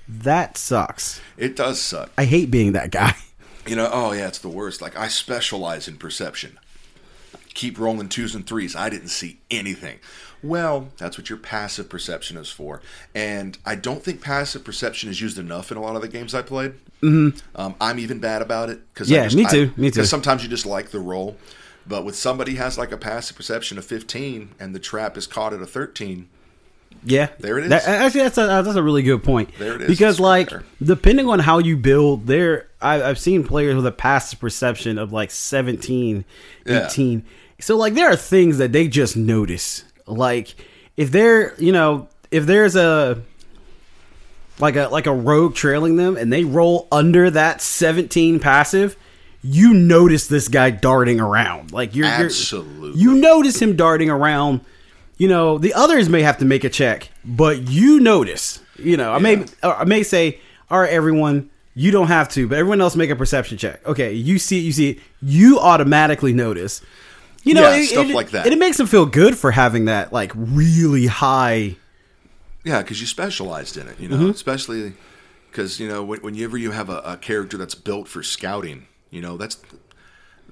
that 0.08 0.56
sucks. 0.58 1.20
it 1.37 1.56
does 1.56 1.81
suck. 1.81 2.10
I 2.19 2.25
hate 2.25 2.50
being 2.50 2.72
that 2.72 2.90
guy. 2.90 3.14
You 3.64 3.76
know, 3.76 3.88
oh 3.93 4.10
yeah, 4.10 4.26
it's 4.26 4.40
the 4.40 4.49
worst. 4.49 4.82
Like 4.82 4.96
I 4.99 5.06
specialize 5.06 5.87
in 5.87 5.96
perception. 5.96 6.58
Keep 7.54 7.78
rolling 7.78 8.08
twos 8.08 8.34
and 8.34 8.44
threes. 8.44 8.75
I 8.75 8.90
didn't 8.90 9.10
see 9.10 9.38
anything. 9.52 10.00
Well, 10.43 10.88
that's 10.99 11.16
what 11.16 11.28
your 11.31 11.38
passive 11.38 11.88
perception 11.88 12.37
is 12.37 12.50
for. 12.50 12.81
And 13.14 13.56
I 13.64 13.76
don't 13.76 14.02
think 14.02 14.20
passive 14.20 14.64
perception 14.64 15.10
is 15.10 15.20
used 15.20 15.38
enough 15.38 15.70
in 15.70 15.76
a 15.76 15.81
lot 15.81 15.94
of 15.94 16.02
the 16.02 16.08
games 16.08 16.34
I 16.34 16.43
played. 16.43 16.72
Mm-hmm. 17.02 17.38
Um, 17.55 17.76
I'm 17.81 18.00
even 18.00 18.19
bad 18.19 18.43
about 18.43 18.69
it 18.69 18.81
because 18.93 19.08
Yeah, 19.08 19.28
me 19.28 19.46
too, 19.46 19.72
me 19.76 19.90
too. 19.90 19.96
Because 20.00 20.10
sometimes 20.10 20.43
you 20.43 20.48
just 20.48 20.66
like 20.66 20.88
the 20.90 20.98
roll, 20.98 21.37
but 21.86 22.05
with 22.05 22.17
somebody 22.17 22.56
has 22.56 22.77
like 22.77 22.91
a 22.91 22.96
passive 22.96 23.36
perception 23.36 23.79
of 23.79 23.84
15 23.84 24.56
and 24.58 24.74
the 24.74 24.81
trap 24.81 25.17
is 25.17 25.29
caught 25.29 25.53
at 25.53 25.62
a 25.62 25.67
13, 25.67 26.29
Yeah, 27.05 27.29
There 27.41 27.58
it 27.58 27.65
is. 27.65 27.70
That- 27.70 27.87
actually, 27.87 28.22
that's 28.22 28.39
a 28.39 28.46
that's 28.46 28.77
a 28.77 28.82
really 28.82 29.03
good 29.03 29.22
point. 29.22 29.51
There 29.58 29.75
it 29.77 29.82
is. 29.82 29.89
Because 29.89 30.20
like 30.20 30.51
there. 30.51 30.63
depending 30.82 31.29
on 31.29 31.39
how 31.39 31.58
you 31.58 31.77
build, 31.77 32.27
there 32.27 32.69
I, 32.81 33.03
I've 33.03 33.19
seen 33.19 33.44
players 33.44 33.75
with 33.77 33.87
a 33.87 33.93
passive 33.93 34.41
perception 34.41 34.99
of 34.99 35.13
like 35.13 35.31
17, 35.31 36.25
Yeah. 36.67 36.87
18. 36.87 37.25
So 37.61 37.77
like 37.77 37.94
there 37.94 38.11
are 38.11 38.17
things 38.17 38.58
that 38.58 38.72
they 38.72 38.89
just 38.89 39.17
notice. 39.17 39.84
Like 40.06 40.55
if 40.96 41.11
they're 41.11 41.55
you 41.58 41.72
know 41.72 42.08
if 42.31 42.46
there's 42.46 42.77
a 42.77 43.22
like 44.58 44.77
a 44.77 44.89
like 44.89 45.06
a 45.06 45.13
rogue 45.13 45.55
trailing 45.55 45.96
them 45.96 46.17
and 46.17 46.32
they 46.32 46.44
roll 46.44 46.87
under 46.93 47.31
that 47.31 47.61
17 47.63 48.39
passive 48.41 48.96
you 49.43 49.75
notice 49.75 50.29
this 50.29 50.46
guy 50.49 50.70
darting 50.70 51.19
around 51.20 51.72
like 51.72 51.96
you're 51.96 52.06
you're- 52.06 52.93
you 52.94 53.15
notice 53.15 53.61
him 53.61 53.75
darting 53.77 54.08
around 54.11 54.61
you 55.19 55.28
know 55.28 55.58
the 55.58 55.74
others 55.74 56.08
may 56.08 56.22
have 56.22 56.38
to 56.38 56.44
make 56.44 56.64
a 56.64 56.69
check 56.69 57.08
but 57.24 57.69
you 57.69 58.00
notice. 58.00 58.60
You 58.78 58.96
know 58.96 59.12
i 59.12 59.19
may 59.19 59.44
or 59.62 59.76
i 59.76 59.84
may 59.84 60.02
say 60.02 60.40
all 60.70 60.81
right 60.81 60.90
everyone 60.90 61.50
you 61.74 61.90
don't 61.90 62.08
have 62.08 62.28
to 62.31 62.48
but 62.48 62.58
everyone 62.58 62.81
else 62.81 62.96
make 62.96 63.10
a 63.10 63.16
perception 63.16 63.56
check. 63.58 63.86
Okay 63.86 64.12
you 64.14 64.38
see 64.38 64.58
it 64.58 64.62
you 64.62 64.72
see 64.72 64.90
it. 64.90 64.98
You 65.20 65.58
automatically 65.60 66.32
notice. 66.32 66.81
You 67.44 67.54
know 67.54 67.62
Yeah, 67.70 67.76
it, 67.76 67.86
stuff 67.86 68.06
it- 68.08 68.14
like 68.14 68.31
that. 68.31 68.44
and 68.46 68.52
it 68.52 68.58
makes 68.58 68.76
them 68.76 68.86
feel 68.86 69.06
good 69.06 69.36
for 69.36 69.50
having 69.50 69.84
that 69.86 70.12
like 70.12 70.32
really 70.34 71.06
high 71.06 71.76
Yeah, 72.64 72.82
because 72.82 73.00
you 73.00 73.06
specialized 73.06 73.76
in 73.76 73.88
it, 73.88 73.98
you 74.00 74.08
know, 74.08 74.16
Mm-hmm. 74.16 74.31
especially 74.31 74.92
because 75.50 75.78
you 75.81 75.88
know 75.88 76.02
when, 76.04 76.20
whenever 76.20 76.56
you 76.56 76.70
have 76.72 76.88
a, 76.88 76.98
a 77.04 77.16
character 77.16 77.56
that's 77.58 77.74
built 77.74 78.08
for 78.08 78.22
scouting, 78.22 78.86
you 79.10 79.20
know 79.20 79.36
that's 79.36 79.56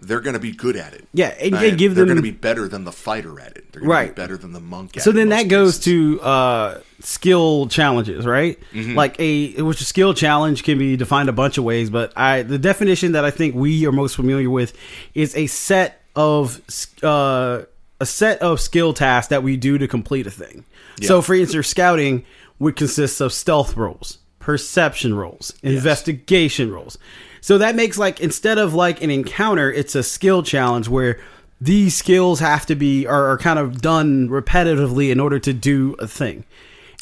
they're 0.01 0.21
going 0.21 0.35
to 0.35 0.41
be 0.41 0.53
good 0.53 0.77
at 0.77 0.95
it. 0.95 1.07
Yeah, 1.13 1.29
and- 1.41 1.55
and 1.55 1.79
give 1.79 1.95
they're 1.95 2.05
them- 2.05 2.15
going 2.17 2.25
to 2.25 2.33
be 2.33 2.37
better 2.37 2.67
than 2.69 2.85
the 2.85 2.93
fighter 2.93 3.39
at 3.41 3.57
it. 3.57 3.73
They're 3.73 3.81
going 3.81 3.91
Right. 3.91 4.07
to 4.09 4.13
be 4.15 4.21
better 4.23 4.37
than 4.37 4.53
the 4.53 4.61
monk. 4.61 4.97
At 4.97 5.03
So 5.03 5.13
then 5.13 5.29
that 5.29 5.45
goes 5.49 5.77
cases. 5.79 5.85
to 5.85 6.21
uh, 6.23 6.79
skill 7.01 7.67
challenges, 7.69 8.25
right? 8.27 8.59
Mm-hmm. 8.73 8.95
Like 8.95 9.17
a 9.21 9.61
which 9.63 9.81
a 9.81 9.85
skill 9.85 10.15
challenge 10.15 10.63
can 10.65 10.79
be 10.79 10.97
defined 10.97 11.29
a 11.29 11.33
bunch 11.33 11.59
of 11.59 11.65
ways, 11.65 11.91
but 11.91 12.13
I 12.17 12.43
the 12.43 12.59
definition 12.59 13.13
that 13.13 13.25
I 13.25 13.31
think 13.31 13.55
we 13.55 13.87
are 13.87 13.93
most 13.93 14.17
familiar 14.17 14.51
with 14.51 14.73
is 15.15 15.37
a 15.37 15.47
set 15.47 16.01
of 16.17 16.61
uh, 17.03 17.63
a 18.01 18.07
set 18.07 18.41
of 18.41 18.61
skill 18.61 18.93
tasks 18.95 19.29
that 19.29 19.43
we 19.43 19.57
do 19.57 19.79
to 19.79 19.87
complete 19.87 20.27
a 20.27 20.31
thing. 20.31 20.65
So, 21.03 21.23
for 21.23 21.35
instance, 21.35 21.67
scouting 21.69 22.25
would 22.59 22.77
consist 22.77 23.21
of 23.21 23.33
stealth 23.33 23.77
rolls, 23.77 24.19
perception 24.39 25.15
rolls, 25.15 25.55
investigation 25.63 26.71
rolls. 26.73 26.99
So 27.41 27.59
that 27.59 27.75
makes 27.75 27.99
like 27.99 28.21
instead 28.21 28.59
of 28.59 28.75
like 28.75 29.03
an 29.03 29.11
encounter, 29.11 29.73
it's 29.73 29.95
a 29.95 30.03
skill 30.03 30.43
challenge 30.43 30.89
where 30.89 31.19
these 31.61 31.97
skills 31.97 32.41
have 32.41 32.67
to 32.67 32.75
be 32.75 33.07
are, 33.07 33.27
are 33.27 33.39
kind 33.39 33.59
of 33.59 33.81
done 33.81 34.29
repetitively 34.29 35.11
in 35.11 35.21
order 35.21 35.39
to 35.39 35.53
do 35.53 35.95
a 35.99 36.07
thing. 36.07 36.45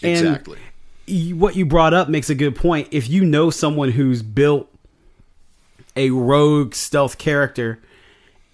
And 0.02 0.26
exactly. 0.26 1.34
what 1.34 1.56
you 1.56 1.66
brought 1.66 1.94
up 1.94 2.08
makes 2.08 2.30
a 2.30 2.34
good 2.34 2.56
point. 2.56 2.88
If 2.90 3.08
you 3.08 3.24
know 3.24 3.50
someone 3.50 3.92
who's 3.92 4.22
built 4.22 4.68
a 5.96 6.10
rogue 6.10 6.74
stealth 6.74 7.18
character 7.18 7.80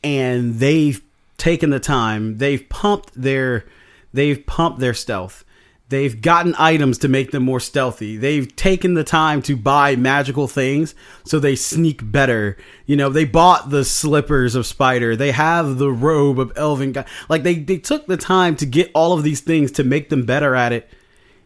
and 0.03 0.59
they've 0.59 1.03
taken 1.37 1.71
the 1.71 1.81
time. 1.81 2.39
They've 2.39 2.67
pumped 2.69 3.11
their 3.15 3.65
they've 4.13 4.45
pumped 4.47 4.81
their 4.81 4.95
stealth. 4.95 5.45
They've 5.91 6.21
gotten 6.21 6.55
items 6.59 6.99
to 6.99 7.09
make 7.09 7.31
them 7.31 7.43
more 7.45 7.61
stealthy. 7.61 8.17
They've 8.17 8.55
taken 8.57 8.95
the 8.95 9.05
time 9.05 9.43
to 9.43 9.55
buy 9.57 9.97
magical 9.97 10.49
things 10.49 10.95
so 11.25 11.39
they 11.39 11.57
sneak 11.57 12.11
better. 12.11 12.57
You 12.87 12.97
know, 12.97 13.11
they 13.11 13.27
bought 13.27 13.69
the 13.69 13.85
slippers 13.85 14.55
of 14.55 14.67
Spider. 14.67 15.15
They 15.15 15.31
have 15.33 15.77
the 15.77 15.91
robe 15.93 16.41
of 16.41 16.53
Elven. 16.57 16.93
Guy. 16.93 17.05
Like 17.29 17.43
they 17.43 17.57
they 17.57 17.77
took 17.77 18.07
the 18.07 18.17
time 18.17 18.57
to 18.57 18.67
get 18.67 18.91
all 18.95 19.13
of 19.13 19.23
these 19.23 19.41
things 19.43 19.71
to 19.73 19.85
make 19.85 20.09
them 20.09 20.25
better 20.25 20.55
at 20.55 20.73
it. 20.73 20.89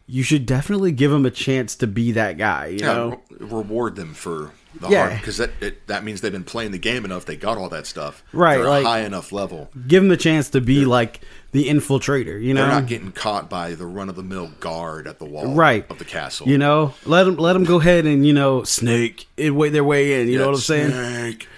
You 0.06 0.22
should 0.22 0.46
definitely 0.46 0.92
give 0.92 1.10
them 1.10 1.26
a 1.26 1.30
chance 1.30 1.74
to 1.76 1.86
be 1.86 2.12
that 2.12 2.38
guy. 2.38 2.66
You 2.68 2.78
Yeah, 2.78 2.86
know, 2.94 3.22
re- 3.30 3.46
reward 3.48 3.96
them 3.96 4.14
for 4.14 4.52
the 4.80 4.88
Yeah. 4.88 5.08
hard 5.08 5.20
because 5.20 5.36
that 5.38 5.50
it, 5.60 5.86
that 5.88 6.04
means 6.04 6.20
they've 6.20 6.32
been 6.32 6.44
playing 6.44 6.70
the 6.72 6.78
game 6.78 7.04
enough. 7.04 7.24
They 7.24 7.36
got 7.36 7.58
all 7.58 7.68
that 7.70 7.86
stuff. 7.86 8.22
Right, 8.32 8.56
They're 8.58 8.68
like- 8.68 8.84
a 8.84 8.88
high 8.88 9.00
enough 9.00 9.32
level. 9.32 9.70
give 9.86 10.02
them 10.02 10.08
the 10.08 10.16
chance 10.16 10.48
to 10.50 10.60
be 10.60 10.84
like 10.84 11.20
the 11.52 11.68
infiltrator. 11.68 12.40
You 12.42 12.52
know, 12.54 12.62
They're 12.62 12.70
not 12.80 12.86
getting 12.86 13.12
caught 13.12 13.48
by 13.48 13.74
the 13.74 13.86
run 13.86 14.08
of 14.08 14.16
the 14.16 14.22
mill 14.22 14.50
guard 14.60 15.06
at 15.06 15.18
the 15.18 15.24
wall 15.24 15.54
right 15.54 15.84
of 15.90 15.98
the 15.98 16.04
castle. 16.04 16.46
You 16.48 16.58
know, 16.58 16.94
let 17.06 17.24
them 17.24 17.36
let 17.36 17.54
them 17.54 17.64
go 17.64 17.80
ahead 17.80 18.06
and 18.06 18.26
you 18.26 18.32
know 18.32 18.62
snake 18.64 19.26
it 19.36 19.50
way 19.54 19.68
their 19.70 19.84
way 19.84 20.20
in. 20.20 20.28
You 20.28 20.38
know 20.38 20.46
what 20.46 20.54
I'm 20.56 20.60
saying? 20.60 20.90
snake. 20.90 21.48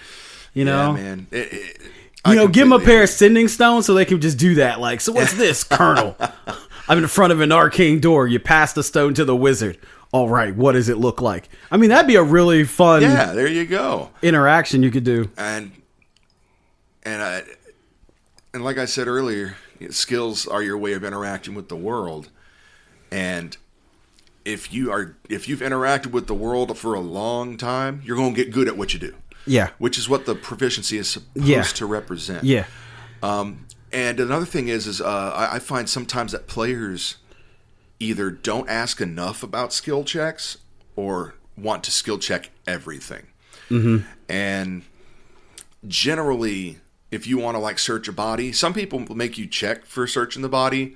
You 0.53 0.65
know, 0.65 0.95
yeah, 0.95 1.01
man. 1.01 1.27
It- 1.31 1.53
it- 1.53 1.77
you 2.23 2.33
I 2.33 2.35
know, 2.35 2.47
give 2.47 2.65
them 2.69 2.71
a 2.73 2.79
pair 2.79 3.01
of 3.01 3.09
sending 3.09 3.47
stones 3.47 3.87
so 3.87 3.95
they 3.95 4.05
can 4.05 4.21
just 4.21 4.37
do 4.37 4.53
that. 4.55 4.79
Like, 4.79 5.01
so 5.01 5.11
what's 5.11 5.33
this, 5.37 5.63
Colonel? 5.63 6.15
I'm 6.87 6.99
in 6.99 7.07
front 7.07 7.33
of 7.33 7.41
an 7.41 7.51
arcane 7.51 7.99
door. 7.99 8.27
You 8.27 8.37
pass 8.39 8.73
the 8.73 8.83
stone 8.83 9.15
to 9.15 9.25
the 9.25 9.35
wizard. 9.35 9.79
All 10.13 10.27
right, 10.27 10.53
what 10.55 10.73
does 10.73 10.89
it 10.89 10.97
look 10.97 11.21
like? 11.21 11.47
I 11.71 11.77
mean, 11.77 11.89
that'd 11.89 12.07
be 12.07 12.15
a 12.15 12.23
really 12.23 12.65
fun 12.65 13.01
Yeah, 13.01 13.31
there 13.33 13.47
you 13.47 13.65
go. 13.65 14.09
interaction 14.21 14.83
you 14.83 14.91
could 14.91 15.05
do. 15.05 15.29
and 15.37 15.71
and 17.03 17.21
I, 17.21 17.43
and 18.53 18.63
like 18.63 18.77
I 18.77 18.85
said 18.85 19.07
earlier, 19.07 19.55
skills 19.89 20.45
are 20.47 20.61
your 20.61 20.77
way 20.77 20.93
of 20.93 21.03
interacting 21.03 21.55
with 21.55 21.69
the 21.69 21.75
world, 21.75 22.29
and 23.11 23.55
if 24.43 24.73
you 24.73 24.91
are 24.91 25.15
if 25.29 25.47
you've 25.47 25.61
interacted 25.61 26.07
with 26.11 26.27
the 26.27 26.33
world 26.33 26.77
for 26.77 26.93
a 26.93 26.99
long 26.99 27.57
time, 27.57 28.01
you're 28.05 28.17
going 28.17 28.35
to 28.35 28.43
get 28.43 28.51
good 28.53 28.67
at 28.67 28.75
what 28.77 28.93
you 28.93 28.99
do. 28.99 29.15
Yeah, 29.47 29.69
Which 29.79 29.97
is 29.97 30.07
what 30.07 30.25
the 30.27 30.35
proficiency 30.35 30.97
is 30.99 31.09
supposed 31.09 31.47
Yeah. 31.47 31.63
to 31.63 31.85
represent. 31.87 32.43
yeah, 32.43 32.65
Um, 33.23 33.65
And 33.91 34.19
another 34.19 34.45
thing 34.45 34.67
is, 34.67 34.85
is 34.85 35.01
uh, 35.01 35.31
I, 35.35 35.55
I 35.55 35.59
find 35.59 35.89
sometimes 35.89 36.31
that 36.31 36.45
players 36.47 37.17
either 38.01 38.31
don't 38.31 38.67
ask 38.69 38.99
enough 38.99 39.43
about 39.43 39.71
skill 39.71 40.03
checks 40.03 40.57
or 40.95 41.35
want 41.57 41.83
to 41.85 41.91
skill 41.91 42.17
check 42.17 42.49
everything. 42.67 43.27
Mm-hmm. 43.69 44.05
And 44.29 44.83
generally, 45.87 46.79
if 47.11 47.27
you 47.27 47.37
want 47.37 47.55
to 47.55 47.59
like 47.59 47.79
search 47.79 48.07
a 48.07 48.11
body, 48.11 48.51
some 48.51 48.73
people 48.73 48.99
will 48.99 49.15
make 49.15 49.37
you 49.37 49.47
check 49.47 49.85
for 49.85 50.07
searching 50.07 50.41
the 50.41 50.49
body. 50.49 50.95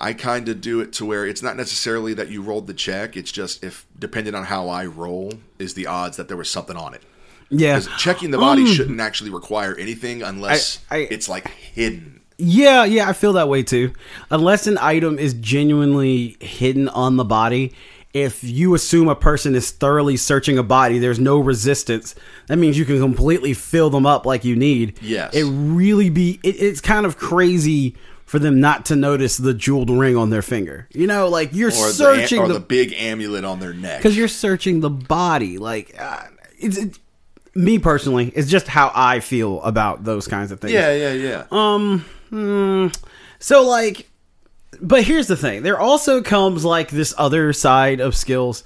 I 0.00 0.12
kind 0.14 0.48
of 0.48 0.60
do 0.60 0.80
it 0.80 0.92
to 0.94 1.04
where 1.04 1.26
it's 1.26 1.42
not 1.42 1.56
necessarily 1.56 2.12
that 2.14 2.28
you 2.28 2.42
rolled 2.42 2.66
the 2.66 2.74
check. 2.74 3.16
It's 3.16 3.30
just 3.30 3.62
if, 3.62 3.86
depending 3.98 4.34
on 4.34 4.44
how 4.44 4.68
I 4.68 4.86
roll, 4.86 5.34
is 5.58 5.74
the 5.74 5.86
odds 5.86 6.16
that 6.16 6.26
there 6.28 6.36
was 6.36 6.50
something 6.50 6.76
on 6.76 6.92
it. 6.94 7.02
yeah. 7.50 7.78
Because 7.78 8.00
checking 8.00 8.30
the 8.32 8.38
body 8.38 8.66
shouldn't 8.66 9.00
actually 9.00 9.30
require 9.30 9.76
anything 9.76 10.22
unless 10.22 10.80
I- 10.90 10.96
I- 10.96 11.08
it's 11.10 11.28
like 11.28 11.48
hidden. 11.48 12.21
Yeah, 12.44 12.84
yeah, 12.84 13.08
I 13.08 13.12
feel 13.12 13.34
that 13.34 13.48
way 13.48 13.62
too. 13.62 13.92
Unless 14.30 14.66
an 14.66 14.76
item 14.78 15.18
is 15.18 15.32
genuinely 15.34 16.36
hidden 16.40 16.88
on 16.88 17.16
the 17.16 17.24
body, 17.24 17.72
if 18.12 18.42
you 18.42 18.74
assume 18.74 19.08
a 19.08 19.14
person 19.14 19.54
is 19.54 19.70
thoroughly 19.70 20.16
searching 20.16 20.58
a 20.58 20.62
body, 20.62 20.98
there's 20.98 21.20
no 21.20 21.38
resistance. 21.38 22.14
That 22.48 22.56
means 22.56 22.76
you 22.76 22.84
can 22.84 22.98
completely 22.98 23.54
fill 23.54 23.90
them 23.90 24.06
up 24.06 24.26
like 24.26 24.44
you 24.44 24.56
need. 24.56 24.98
Yes. 25.00 25.32
It 25.34 25.44
really 25.44 26.10
be 26.10 26.40
it, 26.42 26.56
it's 26.60 26.80
kind 26.80 27.06
of 27.06 27.16
crazy 27.16 27.96
for 28.24 28.38
them 28.38 28.60
not 28.60 28.86
to 28.86 28.96
notice 28.96 29.36
the 29.36 29.54
jeweled 29.54 29.90
ring 29.90 30.16
on 30.16 30.30
their 30.30 30.42
finger. 30.42 30.88
You 30.92 31.06
know, 31.06 31.28
like 31.28 31.50
you're 31.52 31.68
or 31.68 31.92
searching 31.92 32.38
the, 32.38 32.44
or 32.44 32.48
the 32.48 32.54
the 32.54 32.60
big 32.60 32.92
amulet 32.94 33.44
on 33.44 33.60
their 33.60 33.72
neck. 33.72 33.98
because 33.98 34.16
you're 34.16 34.26
searching 34.26 34.80
the 34.80 34.90
body. 34.90 35.58
Like 35.58 35.94
uh, 35.98 36.24
it's 36.58 36.76
it, 36.76 36.98
me 37.54 37.78
personally, 37.78 38.32
it's 38.34 38.50
just 38.50 38.66
how 38.66 38.90
I 38.94 39.20
feel 39.20 39.62
about 39.62 40.04
those 40.04 40.26
kinds 40.26 40.50
of 40.50 40.60
things. 40.60 40.72
yeah, 40.72 40.92
yeah, 40.92 41.12
yeah. 41.12 41.44
So 42.32 43.66
like 43.66 44.08
but 44.80 45.04
here's 45.04 45.26
the 45.26 45.36
thing. 45.36 45.62
There 45.62 45.78
also 45.78 46.22
comes 46.22 46.64
like 46.64 46.90
this 46.90 47.14
other 47.18 47.52
side 47.52 48.00
of 48.00 48.16
skills 48.16 48.64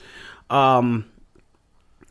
um 0.50 1.04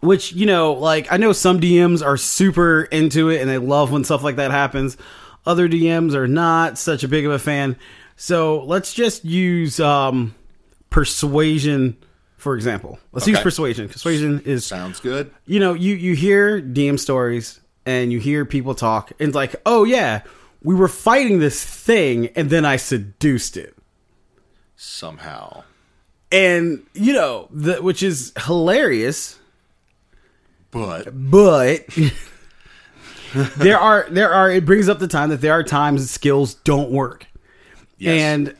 which, 0.01 0.33
you 0.33 0.45
know, 0.45 0.73
like 0.73 1.11
I 1.11 1.17
know 1.17 1.31
some 1.31 1.59
DMs 1.59 2.05
are 2.05 2.17
super 2.17 2.83
into 2.83 3.29
it 3.29 3.41
and 3.41 3.49
they 3.49 3.57
love 3.57 3.91
when 3.91 4.03
stuff 4.03 4.21
like 4.23 4.35
that 4.35 4.51
happens. 4.51 4.97
Other 5.45 5.67
DMs 5.67 6.13
are 6.13 6.27
not 6.27 6.77
such 6.77 7.03
a 7.03 7.07
big 7.07 7.25
of 7.25 7.31
a 7.31 7.39
fan. 7.39 7.77
So, 8.17 8.63
let's 8.65 8.93
just 8.93 9.25
use 9.25 9.79
um 9.79 10.35
persuasion 10.89 11.97
for 12.37 12.55
example. 12.55 12.99
Let's 13.11 13.27
use 13.27 13.39
persuasion. 13.39 13.89
Persuasion 13.89 14.41
is 14.45 14.65
Sounds 14.65 14.99
good. 14.99 15.31
you 15.45 15.59
know, 15.59 15.73
you 15.73 15.95
you 15.95 16.13
hear 16.15 16.61
DM 16.61 16.99
stories 16.99 17.59
and 17.85 18.11
you 18.11 18.19
hear 18.19 18.45
people 18.45 18.75
talk, 18.75 19.11
and 19.19 19.29
it's 19.29 19.35
like, 19.35 19.55
oh 19.65 19.83
yeah, 19.83 20.21
we 20.65 20.75
were 20.75 20.87
fighting 20.89 21.39
this 21.39 21.63
thing, 21.63 22.27
and 22.35 22.49
then 22.49 22.65
I 22.65 22.75
seduced 22.75 23.55
it, 23.55 23.75
Somehow. 24.75 25.63
and 26.31 26.83
you 26.93 27.13
know, 27.13 27.47
the, 27.51 27.81
which 27.81 28.03
is 28.03 28.33
hilarious, 28.45 29.39
But 30.71 31.09
but. 31.13 31.85
there 33.57 33.77
are 33.77 34.07
there 34.09 34.33
are 34.33 34.49
it 34.51 34.65
brings 34.65 34.87
up 34.89 34.99
the 34.99 35.07
time 35.07 35.29
that 35.29 35.41
there 35.41 35.51
are 35.53 35.63
times 35.63 36.09
skills 36.09 36.53
don't 36.55 36.89
work 36.89 37.27
yes. 37.97 38.21
And 38.21 38.55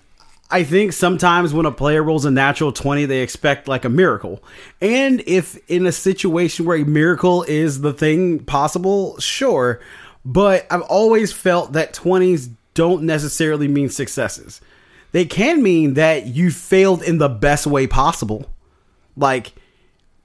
I 0.52 0.64
think 0.64 0.94
sometimes 0.94 1.54
when 1.54 1.66
a 1.66 1.72
player 1.72 2.04
rolls 2.04 2.24
a 2.26 2.32
natural 2.32 2.72
20, 2.72 3.06
they 3.06 3.22
expect 3.22 3.68
like 3.68 3.84
a 3.84 3.90
miracle. 3.90 4.44
And 4.80 5.24
if 5.26 5.58
in 5.70 5.86
a 5.88 5.92
situation 5.92 6.66
where 6.66 6.78
a 6.78 6.84
miracle 6.86 7.44
is 7.44 7.82
the 7.82 7.94
thing 7.94 8.40
possible, 8.46 9.18
sure. 9.20 9.80
But 10.25 10.65
I've 10.72 10.82
always 10.82 11.32
felt 11.32 11.74
that 11.74 11.94
20s 11.94 12.50
don't 12.74 13.03
necessarily 13.03 13.67
mean 13.67 13.89
successes. 13.89 14.60
They 15.12 15.25
can 15.25 15.63
mean 15.63 15.94
that 15.94 16.25
you 16.25 16.51
failed 16.51 17.03
in 17.03 17.20
the 17.20 17.29
best 17.29 17.67
way 17.67 17.88
possible. 17.88 18.51
Like, 19.15 19.53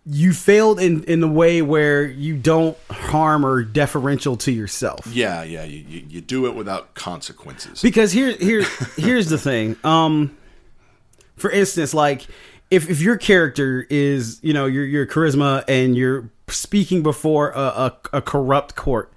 you 0.06 0.32
failed 0.32 0.80
in, 0.80 1.04
in 1.04 1.20
the 1.20 1.28
way 1.28 1.62
where 1.62 2.04
you 2.04 2.36
don't 2.36 2.76
harm 2.90 3.44
or 3.44 3.62
deferential 3.62 4.36
to 4.38 4.50
yourself 4.50 5.06
yeah, 5.06 5.42
yeah, 5.42 5.62
you, 5.62 5.84
you, 5.86 6.06
you 6.08 6.20
do 6.20 6.46
it 6.46 6.54
without 6.54 6.94
consequences. 6.94 7.82
because 7.82 8.10
here 8.10 8.32
here 8.32 8.64
here's 8.96 9.28
the 9.28 9.36
thing 9.36 9.76
um 9.84 10.36
for 11.36 11.50
instance 11.50 11.92
like 11.92 12.26
if 12.70 12.88
if 12.88 13.00
your 13.00 13.18
character 13.18 13.86
is 13.90 14.40
you 14.42 14.54
know 14.54 14.66
your 14.66 14.84
your 14.84 15.06
charisma 15.06 15.62
and 15.68 15.96
you're 15.96 16.30
speaking 16.48 17.02
before 17.02 17.50
a, 17.50 17.60
a, 17.60 17.96
a 18.14 18.22
corrupt 18.22 18.74
court 18.74 19.12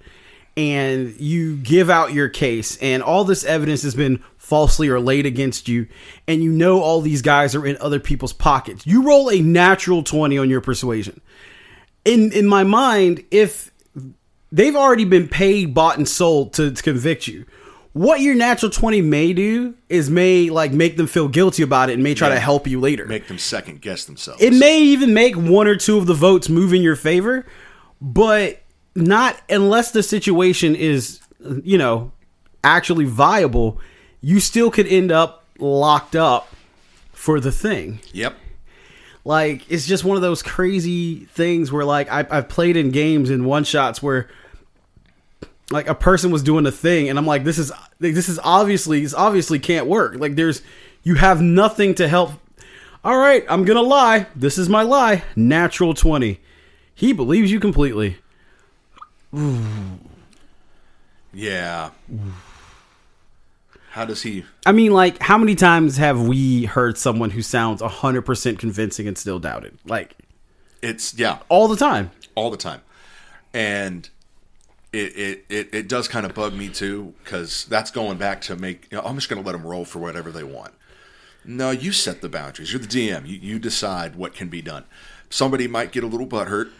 and 0.56 1.18
you 1.20 1.56
give 1.56 1.90
out 1.90 2.12
your 2.12 2.28
case 2.28 2.76
and 2.78 3.02
all 3.02 3.24
this 3.24 3.44
evidence 3.44 3.82
has 3.82 3.94
been 3.94 4.22
falsely 4.38 4.88
or 4.88 5.00
laid 5.00 5.26
against 5.26 5.68
you 5.68 5.86
and 6.28 6.42
you 6.42 6.52
know 6.52 6.80
all 6.80 7.00
these 7.00 7.22
guys 7.22 7.54
are 7.54 7.66
in 7.66 7.76
other 7.78 7.98
people's 7.98 8.32
pockets 8.32 8.86
you 8.86 9.02
roll 9.02 9.30
a 9.30 9.40
natural 9.40 10.02
20 10.02 10.38
on 10.38 10.48
your 10.48 10.60
persuasion 10.60 11.20
in 12.04 12.30
in 12.32 12.46
my 12.46 12.62
mind 12.62 13.24
if 13.30 13.72
they've 14.54 14.76
already 14.76 15.04
been 15.04 15.28
paid, 15.28 15.74
bought, 15.74 15.98
and 15.98 16.08
sold 16.08 16.54
to, 16.54 16.70
to 16.70 16.82
convict 16.82 17.26
you. 17.26 17.44
What 17.92 18.20
your 18.20 18.34
natural 18.34 18.72
twenty 18.72 19.02
may 19.02 19.32
do 19.32 19.74
is 19.88 20.10
may 20.10 20.50
like 20.50 20.72
make 20.72 20.96
them 20.96 21.06
feel 21.06 21.28
guilty 21.28 21.62
about 21.62 21.90
it 21.90 21.92
and 21.94 22.02
may 22.02 22.14
try 22.14 22.28
to 22.28 22.40
help 22.40 22.66
you 22.66 22.80
later. 22.80 23.06
Make 23.06 23.28
them 23.28 23.38
second 23.38 23.82
guess 23.82 24.04
themselves. 24.04 24.42
it 24.42 24.52
may 24.52 24.80
even 24.80 25.14
make 25.14 25.36
one 25.36 25.68
or 25.68 25.76
two 25.76 25.96
of 25.96 26.06
the 26.06 26.14
votes 26.14 26.48
move 26.48 26.72
in 26.72 26.82
your 26.82 26.96
favor, 26.96 27.46
but 28.00 28.63
not 28.94 29.40
unless 29.50 29.90
the 29.90 30.02
situation 30.02 30.74
is 30.74 31.20
you 31.62 31.78
know 31.78 32.12
actually 32.62 33.04
viable. 33.04 33.80
You 34.20 34.40
still 34.40 34.70
could 34.70 34.86
end 34.86 35.12
up 35.12 35.44
locked 35.58 36.16
up 36.16 36.48
for 37.12 37.40
the 37.40 37.52
thing. 37.52 38.00
Yep. 38.12 38.36
like 39.24 39.70
it's 39.70 39.86
just 39.86 40.04
one 40.04 40.16
of 40.16 40.22
those 40.22 40.42
crazy 40.42 41.24
things 41.26 41.72
where 41.72 41.84
like 41.84 42.10
I, 42.10 42.26
I've 42.30 42.48
played 42.48 42.76
in 42.76 42.90
games 42.90 43.30
in 43.30 43.44
one 43.44 43.64
shots 43.64 44.02
where 44.02 44.28
like 45.70 45.88
a 45.88 45.94
person 45.94 46.30
was 46.30 46.42
doing 46.42 46.66
a 46.66 46.70
thing 46.72 47.08
and 47.08 47.18
I'm 47.18 47.26
like 47.26 47.44
this 47.44 47.58
is 47.58 47.72
this 47.98 48.28
is 48.28 48.38
obviously 48.44 49.00
this 49.00 49.14
obviously 49.14 49.58
can't 49.58 49.86
work. 49.86 50.16
Like 50.16 50.34
there's 50.36 50.62
you 51.02 51.14
have 51.16 51.40
nothing 51.40 51.94
to 51.96 52.08
help. 52.08 52.32
All 53.02 53.16
right 53.16 53.44
I'm 53.48 53.64
gonna 53.64 53.82
lie. 53.82 54.26
This 54.36 54.58
is 54.58 54.68
my 54.68 54.82
lie. 54.82 55.24
Natural 55.36 55.94
20 55.94 56.40
he 56.94 57.12
believes 57.12 57.50
you 57.50 57.58
completely 57.58 58.18
Yeah. 61.32 61.90
How 63.90 64.04
does 64.04 64.22
he? 64.22 64.44
I 64.66 64.72
mean 64.72 64.92
like 64.92 65.20
how 65.20 65.38
many 65.38 65.54
times 65.54 65.96
have 65.96 66.26
we 66.26 66.64
heard 66.64 66.98
someone 66.98 67.30
who 67.30 67.42
sounds 67.42 67.80
100% 67.80 68.58
convincing 68.58 69.06
and 69.06 69.16
still 69.16 69.38
doubted 69.38 69.78
like 69.84 70.16
It's 70.82 71.14
yeah, 71.18 71.38
all 71.48 71.68
the 71.68 71.76
time 71.76 72.10
all 72.34 72.50
the 72.50 72.56
time, 72.56 72.80
and 73.52 74.08
it, 74.92 75.16
it, 75.16 75.44
it, 75.48 75.68
it 75.72 75.88
does 75.88 76.08
kind 76.08 76.26
of 76.26 76.34
bug 76.34 76.54
me 76.54 76.68
too 76.68 77.14
because 77.22 77.64
that's 77.66 77.90
going 77.90 78.18
back 78.18 78.40
to 78.42 78.56
make. 78.56 78.88
You 78.90 78.98
know, 78.98 79.04
I'm 79.04 79.14
just 79.16 79.28
going 79.28 79.42
to 79.42 79.46
let 79.46 79.52
them 79.52 79.66
roll 79.66 79.84
for 79.84 79.98
whatever 79.98 80.30
they 80.30 80.44
want. 80.44 80.74
No, 81.44 81.70
you 81.70 81.92
set 81.92 82.20
the 82.22 82.28
boundaries. 82.28 82.72
You're 82.72 82.80
the 82.80 82.88
DM. 82.88 83.26
You, 83.26 83.36
you 83.36 83.58
decide 83.58 84.16
what 84.16 84.34
can 84.34 84.48
be 84.48 84.62
done. 84.62 84.84
Somebody 85.28 85.68
might 85.68 85.92
get 85.92 86.04
a 86.04 86.06
little 86.06 86.26
butthurt, 86.26 86.70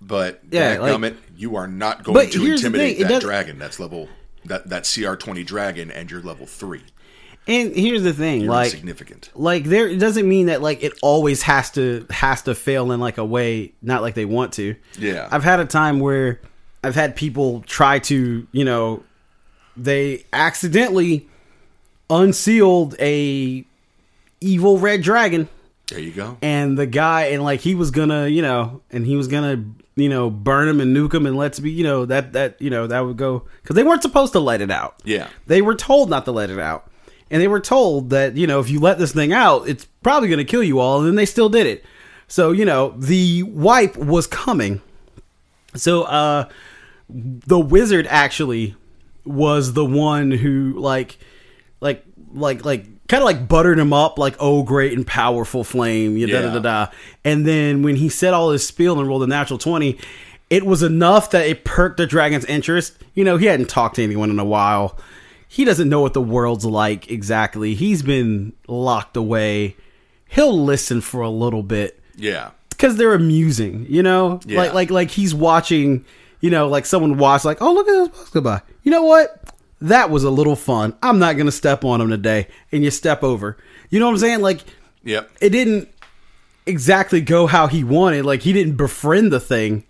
but 0.00 0.40
Yeah, 0.50 0.78
like- 0.78 0.92
gummit, 0.96 1.16
you 1.36 1.56
are 1.56 1.66
not 1.68 2.02
going 2.04 2.30
to 2.30 2.44
intimidate 2.52 2.98
thing, 2.98 3.06
that 3.08 3.20
dragon. 3.22 3.58
That's 3.58 3.78
level 3.80 4.08
that 4.44 4.68
that 4.70 4.90
CR 4.92 5.14
twenty 5.14 5.44
dragon, 5.44 5.90
and 5.90 6.10
you're 6.10 6.22
level 6.22 6.46
three. 6.46 6.82
And 7.48 7.74
here's 7.74 8.02
the 8.02 8.12
thing, 8.12 8.42
You're 8.42 8.50
like 8.50 8.66
insignificant. 8.72 9.30
like 9.34 9.64
there 9.64 9.88
it 9.88 9.98
doesn't 9.98 10.28
mean 10.28 10.46
that 10.46 10.60
like 10.62 10.82
it 10.84 10.92
always 11.02 11.42
has 11.42 11.70
to 11.72 12.06
has 12.10 12.42
to 12.42 12.54
fail 12.54 12.92
in 12.92 13.00
like 13.00 13.18
a 13.18 13.24
way 13.24 13.72
not 13.82 14.02
like 14.02 14.14
they 14.14 14.26
want 14.26 14.52
to. 14.54 14.76
Yeah. 14.98 15.26
I've 15.30 15.42
had 15.44 15.58
a 15.58 15.64
time 15.64 16.00
where 16.00 16.40
I've 16.84 16.94
had 16.94 17.16
people 17.16 17.62
try 17.66 17.98
to, 18.00 18.46
you 18.52 18.64
know, 18.64 19.02
they 19.76 20.24
accidentally 20.32 21.28
unsealed 22.08 22.94
a 22.98 23.64
evil 24.40 24.78
red 24.78 25.02
dragon 25.02 25.48
There 25.88 25.98
you 26.00 26.12
go. 26.12 26.38
and 26.42 26.76
the 26.78 26.86
guy 26.86 27.26
and 27.26 27.42
like 27.42 27.60
he 27.60 27.74
was 27.74 27.90
gonna 27.90 28.26
you 28.28 28.42
know 28.42 28.80
and 28.90 29.06
he 29.06 29.16
was 29.16 29.28
gonna 29.28 29.64
you 29.96 30.08
know 30.08 30.30
burn 30.30 30.66
them 30.66 30.80
and 30.80 30.96
nuke 30.96 31.10
them 31.12 31.26
and 31.26 31.36
let's 31.36 31.58
be 31.58 31.70
you 31.70 31.84
know 31.84 32.04
that 32.06 32.32
that 32.32 32.60
you 32.60 32.70
know 32.70 32.86
that 32.86 33.00
would 33.00 33.16
go 33.16 33.44
because 33.62 33.76
they 33.76 33.82
weren't 33.82 34.02
supposed 34.02 34.32
to 34.32 34.40
let 34.40 34.60
it 34.60 34.70
out. 34.70 35.00
Yeah. 35.04 35.28
they 35.46 35.62
were 35.62 35.74
told 35.74 36.10
not 36.10 36.24
to 36.26 36.32
let 36.32 36.50
it 36.50 36.58
out. 36.58 36.86
And 37.32 37.40
they 37.40 37.48
were 37.48 37.60
told 37.60 38.10
that 38.10 38.36
you 38.36 38.46
know 38.46 38.60
if 38.60 38.70
you 38.70 38.80
let 38.80 38.98
this 38.98 39.12
thing 39.12 39.32
out 39.32 39.68
it's 39.68 39.84
probably 40.02 40.28
gonna 40.28 40.44
kill 40.44 40.62
you 40.62 40.78
all 40.78 40.98
and 40.98 41.06
then 41.06 41.14
they 41.16 41.26
still 41.26 41.48
did 41.48 41.66
it. 41.66 41.84
So 42.28 42.52
you 42.52 42.64
know 42.64 42.94
the 42.96 43.42
wipe 43.44 43.96
was 43.96 44.26
coming. 44.26 44.80
So 45.74 46.02
uh 46.04 46.48
the 47.08 47.58
wizard 47.58 48.06
actually 48.08 48.76
was 49.24 49.72
the 49.74 49.84
one 49.84 50.30
who 50.30 50.74
like 50.78 51.18
like 51.80 52.04
like 52.32 52.64
like 52.64 52.86
kind 53.10 53.22
of 53.22 53.26
like 53.26 53.46
buttered 53.48 53.78
him 53.78 53.92
up 53.92 54.18
like 54.18 54.34
oh 54.40 54.62
great 54.62 54.92
and 54.96 55.06
powerful 55.06 55.64
flame 55.64 56.16
you 56.16 56.26
da 56.26 56.40
da 56.42 56.52
da 56.54 56.58
da 56.60 56.92
and 57.24 57.46
then 57.46 57.82
when 57.82 57.96
he 57.96 58.08
said 58.08 58.32
all 58.32 58.50
his 58.50 58.66
spiel 58.66 58.98
and 58.98 59.06
rolled 59.08 59.22
a 59.22 59.26
natural 59.26 59.58
20 59.58 59.98
it 60.48 60.64
was 60.64 60.82
enough 60.82 61.30
that 61.32 61.46
it 61.46 61.64
perked 61.64 61.96
the 61.98 62.06
dragon's 62.06 62.44
interest 62.46 62.94
you 63.14 63.24
know 63.24 63.36
he 63.36 63.46
hadn't 63.46 63.68
talked 63.68 63.96
to 63.96 64.02
anyone 64.02 64.30
in 64.30 64.38
a 64.38 64.44
while 64.44 64.96
he 65.48 65.64
doesn't 65.64 65.88
know 65.88 66.00
what 66.00 66.14
the 66.14 66.20
world's 66.22 66.64
like 66.64 67.10
exactly 67.10 67.74
he's 67.74 68.02
been 68.02 68.52
locked 68.68 69.16
away 69.16 69.76
he'll 70.28 70.56
listen 70.64 71.00
for 71.00 71.20
a 71.22 71.30
little 71.30 71.62
bit 71.64 72.00
Yeah. 72.16 72.50
because 72.70 72.94
they're 72.96 73.14
amusing, 73.14 73.84
you 73.88 74.02
know, 74.04 74.38
Yeah. 74.46 74.58
like 74.60 74.72
like 74.74 74.90
like 74.92 75.10
he's 75.10 75.34
watching, 75.34 76.04
you 76.40 76.50
know, 76.50 76.68
like 76.68 76.86
someone 76.86 77.18
watch 77.18 77.44
like, 77.44 77.60
oh 77.60 77.72
look 77.74 77.88
at 77.88 77.92
this 77.92 78.08
bus 78.20 78.30
go 78.30 78.40
by. 78.40 78.62
You 78.84 78.92
know 78.92 79.02
what? 79.02 79.42
That 79.80 80.10
was 80.10 80.24
a 80.24 80.30
little 80.30 80.56
fun. 80.56 80.94
I'm 81.02 81.18
not 81.18 81.36
gonna 81.36 81.52
step 81.52 81.84
on 81.84 82.00
him 82.00 82.10
today, 82.10 82.48
and 82.70 82.84
you 82.84 82.90
step 82.90 83.22
over. 83.22 83.56
You 83.88 83.98
know 84.00 84.06
what 84.06 84.12
I'm 84.12 84.18
saying? 84.18 84.40
Like 84.40 84.60
Yep. 85.04 85.30
it 85.40 85.50
didn't 85.50 85.88
exactly 86.66 87.20
go 87.20 87.46
how 87.46 87.66
he 87.66 87.82
wanted. 87.82 88.24
Like 88.26 88.42
he 88.42 88.52
didn't 88.52 88.76
befriend 88.76 89.32
the 89.32 89.40
thing, 89.40 89.84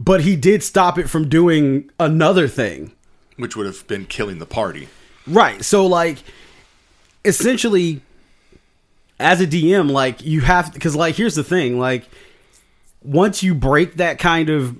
but 0.00 0.22
he 0.22 0.34
did 0.36 0.62
stop 0.62 0.98
it 0.98 1.08
from 1.08 1.28
doing 1.28 1.90
another 2.00 2.48
thing. 2.48 2.92
Which 3.36 3.56
would 3.56 3.66
have 3.66 3.86
been 3.86 4.06
killing 4.06 4.38
the 4.38 4.46
party. 4.46 4.88
Right. 5.26 5.64
So 5.64 5.86
like 5.86 6.18
essentially 7.24 8.02
as 9.18 9.40
a 9.40 9.46
DM 9.46 9.90
like 9.90 10.22
you 10.24 10.40
have 10.42 10.76
cuz 10.78 10.94
like 10.96 11.14
here's 11.14 11.34
the 11.36 11.44
thing 11.44 11.78
like 11.78 12.04
once 13.02 13.42
you 13.42 13.54
break 13.54 13.94
that 13.96 14.18
kind 14.18 14.50
of 14.50 14.76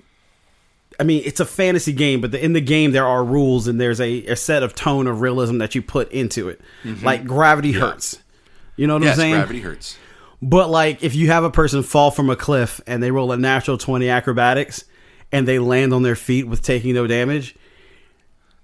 I 0.98 1.02
mean 1.04 1.22
it's 1.24 1.40
a 1.40 1.44
fantasy 1.44 1.92
game 1.92 2.20
but 2.20 2.30
the, 2.32 2.44
in 2.44 2.52
the 2.52 2.60
game 2.60 2.92
there 2.92 3.06
are 3.06 3.24
rules 3.24 3.66
and 3.68 3.80
there's 3.80 4.00
a, 4.00 4.24
a 4.26 4.36
set 4.36 4.62
of 4.62 4.74
tone 4.74 5.06
of 5.06 5.20
realism 5.20 5.58
that 5.58 5.74
you 5.74 5.82
put 5.82 6.10
into 6.12 6.48
it. 6.48 6.60
Mm-hmm. 6.84 7.04
Like 7.04 7.24
gravity 7.24 7.72
hurts. 7.72 8.18
You 8.76 8.86
know 8.86 8.94
what 8.94 9.02
Yes, 9.02 9.16
I'm 9.16 9.20
saying? 9.20 9.34
gravity 9.34 9.60
hurts. 9.60 9.96
But 10.42 10.70
like 10.70 11.02
if 11.02 11.14
you 11.14 11.28
have 11.28 11.44
a 11.44 11.50
person 11.50 11.82
fall 11.82 12.10
from 12.10 12.30
a 12.30 12.36
cliff 12.36 12.80
and 12.86 13.02
they 13.02 13.10
roll 13.10 13.32
a 13.32 13.36
natural 13.36 13.78
20 13.78 14.08
acrobatics 14.08 14.84
and 15.32 15.48
they 15.48 15.58
land 15.58 15.92
on 15.92 16.02
their 16.02 16.16
feet 16.16 16.46
with 16.46 16.62
taking 16.62 16.94
no 16.94 17.06
damage, 17.06 17.56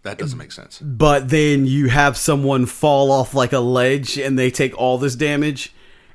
That 0.02 0.18
doesn't 0.18 0.38
make 0.38 0.52
sense. 0.52 0.78
but 0.80 1.28
then 1.28 1.66
you 1.66 1.88
have 1.88 2.16
someone 2.16 2.66
fall 2.66 3.10
off 3.10 3.34
like 3.34 3.52
a 3.52 3.58
ledge 3.60 4.18
and 4.18 4.38
they 4.38 4.50
take 4.50 4.76
all 4.78 4.98
this 4.98 5.14
damage 5.16 5.74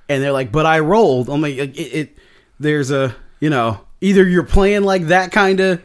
and 0.09 0.21
they're 0.23 0.31
like 0.31 0.51
but 0.51 0.65
i 0.67 0.79
rolled 0.79 1.29
i'm 1.29 1.41
like 1.41 1.55
it, 1.55 1.77
it 1.79 2.17
there's 2.59 2.91
a 2.91 3.15
you 3.39 3.49
know 3.49 3.79
either 4.01 4.27
you're 4.27 4.43
playing 4.43 4.83
like 4.83 5.07
that 5.07 5.31
kind 5.31 5.59
of 5.59 5.81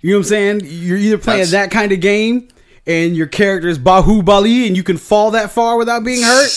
you 0.00 0.10
know 0.10 0.16
what 0.18 0.26
i'm 0.26 0.28
saying 0.28 0.60
you're 0.64 0.98
either 0.98 1.18
playing 1.18 1.38
That's- 1.40 1.50
that 1.52 1.70
kind 1.70 1.92
of 1.92 2.00
game 2.00 2.48
and 2.86 3.16
your 3.16 3.26
character 3.26 3.68
is 3.68 3.78
bahubali 3.78 4.66
and 4.66 4.76
you 4.76 4.82
can 4.82 4.96
fall 4.96 5.32
that 5.32 5.50
far 5.50 5.76
without 5.76 6.04
being 6.04 6.22
hurt 6.22 6.50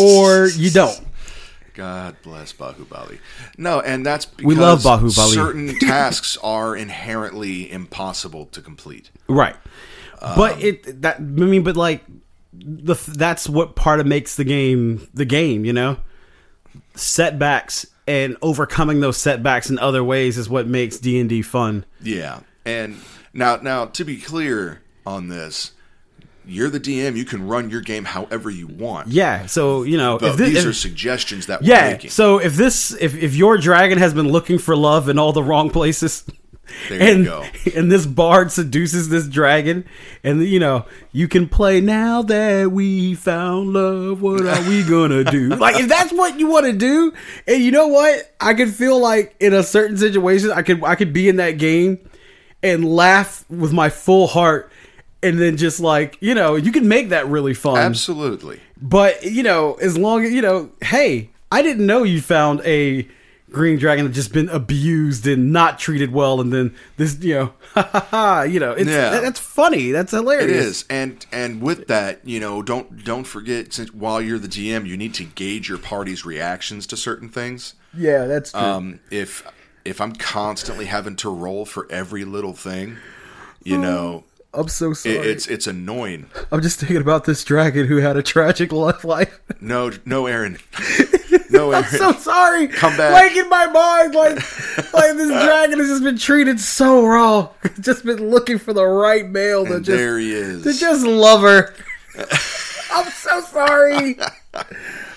or 0.00 0.48
you 0.48 0.70
don't 0.70 1.00
God 1.72 2.16
bless 2.22 2.52
Bahubali. 2.52 3.20
No, 3.56 3.80
and 3.80 4.04
that's 4.04 4.26
because 4.26 4.44
We 4.44 4.54
love 4.54 4.80
Bahubali. 4.80 5.32
certain 5.32 5.78
tasks 5.80 6.36
are 6.42 6.76
inherently 6.76 7.70
impossible 7.72 8.46
to 8.46 8.60
complete. 8.60 9.10
Right. 9.28 9.56
Um, 10.20 10.36
but 10.36 10.62
it 10.62 11.00
that 11.00 11.16
I 11.16 11.20
mean, 11.20 11.62
but 11.62 11.76
like 11.76 12.04
the 12.52 12.96
that's 13.16 13.48
what 13.48 13.76
part 13.76 13.98
of 14.00 14.06
makes 14.06 14.36
the 14.36 14.44
game 14.44 15.08
the 15.14 15.24
game. 15.24 15.64
You 15.64 15.72
know, 15.72 15.96
setbacks 16.96 17.86
and 18.06 18.36
overcoming 18.42 19.00
those 19.00 19.16
setbacks 19.16 19.70
in 19.70 19.78
other 19.78 20.02
ways 20.04 20.36
is 20.36 20.50
what 20.50 20.66
makes 20.66 20.98
D 20.98 21.18
and 21.20 21.28
D 21.30 21.40
fun. 21.40 21.86
Yeah. 22.02 22.40
And 22.70 22.96
now 23.32 23.56
now 23.56 23.86
to 23.86 24.04
be 24.04 24.18
clear 24.18 24.82
on 25.06 25.28
this, 25.28 25.72
you're 26.46 26.70
the 26.70 26.80
DM, 26.80 27.16
you 27.16 27.24
can 27.24 27.46
run 27.46 27.70
your 27.70 27.80
game 27.80 28.04
however 28.04 28.50
you 28.50 28.66
want. 28.66 29.08
Yeah. 29.08 29.46
So 29.46 29.82
you 29.82 29.96
know, 29.96 30.18
this, 30.18 30.36
these 30.36 30.56
if- 30.58 30.66
are 30.66 30.72
suggestions 30.72 31.46
that 31.46 31.62
we're 31.62 31.68
yeah. 31.68 31.90
making. 31.90 32.10
So 32.10 32.38
if 32.38 32.54
this 32.54 32.92
if 33.00 33.14
if 33.14 33.34
your 33.34 33.58
dragon 33.58 33.98
has 33.98 34.14
been 34.14 34.28
looking 34.28 34.58
for 34.58 34.76
love 34.76 35.08
in 35.08 35.18
all 35.18 35.32
the 35.32 35.42
wrong 35.42 35.70
places. 35.70 36.24
There 36.88 37.02
and, 37.02 37.18
you 37.18 37.24
go. 37.24 37.44
and 37.74 37.90
this 37.90 38.06
bard 38.06 38.52
seduces 38.52 39.08
this 39.08 39.26
dragon, 39.26 39.84
and 40.22 40.40
you 40.46 40.60
know 40.60 40.86
you 41.10 41.26
can 41.26 41.48
play 41.48 41.80
now 41.80 42.22
that 42.22 42.70
we 42.70 43.16
found 43.16 43.72
love. 43.72 44.22
What 44.22 44.46
are 44.46 44.68
we 44.68 44.84
gonna 44.84 45.24
do? 45.24 45.48
like 45.56 45.80
if 45.80 45.88
that's 45.88 46.12
what 46.12 46.38
you 46.38 46.46
want 46.46 46.66
to 46.66 46.72
do, 46.72 47.12
and 47.48 47.60
you 47.60 47.72
know 47.72 47.88
what, 47.88 48.32
I 48.40 48.54
could 48.54 48.72
feel 48.72 49.00
like 49.00 49.34
in 49.40 49.52
a 49.52 49.64
certain 49.64 49.96
situation, 49.96 50.52
I 50.52 50.62
could 50.62 50.84
I 50.84 50.94
could 50.94 51.12
be 51.12 51.28
in 51.28 51.36
that 51.36 51.58
game 51.58 51.98
and 52.62 52.84
laugh 52.84 53.44
with 53.48 53.72
my 53.72 53.88
full 53.88 54.26
heart, 54.26 54.70
and 55.22 55.40
then 55.40 55.56
just 55.56 55.80
like 55.80 56.16
you 56.20 56.34
know 56.34 56.56
you 56.56 56.72
can 56.72 56.88
make 56.88 57.08
that 57.10 57.26
really 57.26 57.54
fun. 57.54 57.78
Absolutely. 57.78 58.60
But 58.80 59.24
you 59.24 59.42
know, 59.42 59.74
as 59.74 59.96
long 59.98 60.24
as 60.24 60.32
you 60.32 60.42
know, 60.42 60.70
hey, 60.82 61.30
I 61.52 61.62
didn't 61.62 61.86
know 61.86 62.02
you 62.02 62.20
found 62.20 62.60
a 62.64 63.06
green 63.50 63.76
dragon 63.80 64.04
that 64.04 64.12
just 64.12 64.32
been 64.32 64.48
abused 64.48 65.26
and 65.26 65.52
not 65.52 65.76
treated 65.78 66.12
well, 66.12 66.40
and 66.40 66.52
then 66.52 66.72
this, 66.98 67.18
you 67.20 67.34
know, 67.34 67.52
ha 67.74 67.82
ha 67.92 68.06
ha, 68.10 68.42
you 68.42 68.60
know, 68.60 68.70
it's 68.72 68.88
Yeah. 68.88 69.10
that- 69.10 69.22
that's 69.22 69.40
funny, 69.40 69.90
that's 69.90 70.12
hilarious. 70.12 70.48
It 70.50 70.56
is, 70.56 70.84
and 70.88 71.26
and 71.32 71.60
with 71.60 71.88
that, 71.88 72.20
you 72.24 72.38
know, 72.38 72.62
don't 72.62 73.02
don't 73.04 73.24
forget 73.24 73.72
since 73.72 73.92
while 73.92 74.22
you're 74.22 74.38
the 74.38 74.46
GM, 74.48 74.86
you 74.86 74.96
need 74.96 75.14
to 75.14 75.24
gauge 75.24 75.68
your 75.68 75.78
party's 75.78 76.24
reactions 76.24 76.86
to 76.88 76.96
certain 76.96 77.28
things. 77.28 77.74
yeah, 77.92 78.26
that's 78.26 78.52
true. 78.52 78.60
Um, 78.60 79.00
if 79.10 79.44
if 79.84 80.00
I'm 80.00 80.12
constantly 80.14 80.86
having 80.86 81.16
to 81.16 81.30
roll 81.30 81.64
for 81.64 81.86
every 81.90 82.24
little 82.24 82.52
thing, 82.54 82.96
you 83.62 83.76
Oh, 83.76 83.80
know, 83.80 84.24
I'm 84.52 84.68
so 84.68 84.92
sorry. 84.92 85.16
it, 85.16 85.26
it's 85.26 85.46
it's 85.46 85.66
annoying. 85.66 86.26
I'm 86.50 86.60
just 86.62 86.80
thinking 86.80 86.96
about 86.98 87.24
this 87.24 87.44
dragon 87.44 87.86
who 87.86 87.98
had 87.98 88.16
a 88.16 88.22
tragic 88.22 88.72
life. 88.72 89.04
life. 89.04 89.38
No, 89.60 89.90
no, 90.04 90.26
Aaron, 90.26 90.58
no, 91.50 91.70
Aaron. 91.70 91.84
I'm 91.84 91.90
so 91.90 92.12
sorry. 92.12 92.66
Come 92.68 92.96
back. 92.96 93.12
Like 93.12 93.36
in 93.36 93.48
my 93.48 93.66
mind, 93.66 94.14
like 94.14 94.34
like 94.92 95.16
this 95.16 95.28
dragon 95.44 95.78
has 95.78 95.88
just 95.88 96.02
been 96.02 96.18
treated 96.18 96.58
so 96.58 97.06
wrong. 97.06 97.50
just 97.80 98.04
been 98.04 98.30
looking 98.30 98.58
for 98.58 98.72
the 98.72 98.84
right 98.84 99.28
male 99.28 99.64
to 99.66 99.74
and 99.76 99.84
just 99.84 99.96
there 99.96 100.18
he 100.18 100.32
is. 100.32 100.64
to 100.64 100.72
just 100.72 101.04
love 101.06 101.42
her. 101.42 101.72
I'm 102.92 103.08
so 103.12 103.40
sorry. 103.42 104.16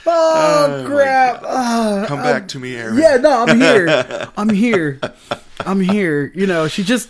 Oh, 0.06 0.84
crap. 0.86 1.42
Ah, 1.46 2.06
Come 2.08 2.20
back 2.22 2.48
to 2.50 2.60
me, 2.60 2.76
Aaron. 2.76 2.98
yeah, 2.98 3.18
no, 3.18 3.46
I'm 3.48 3.60
here. 3.60 4.30
I'm 4.38 4.50
here. 4.50 5.00
I'm 5.66 5.80
here. 5.80 6.32
You 6.36 6.46
know, 6.48 6.68
she 6.68 6.84
just 6.84 7.10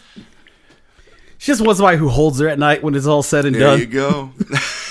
she 1.38 1.52
just 1.52 1.62
wants 1.62 1.80
somebody 1.80 1.98
who 1.98 2.10
holds 2.10 2.40
her 2.40 2.48
at 2.48 2.60
night 2.60 2.84
when 2.84 2.94
it's 2.96 3.06
all 3.08 3.24
said 3.24 3.46
and 3.46 3.56
There 3.56 3.62
done. 3.62 3.80
you 3.80 3.86
go. 3.88 4.32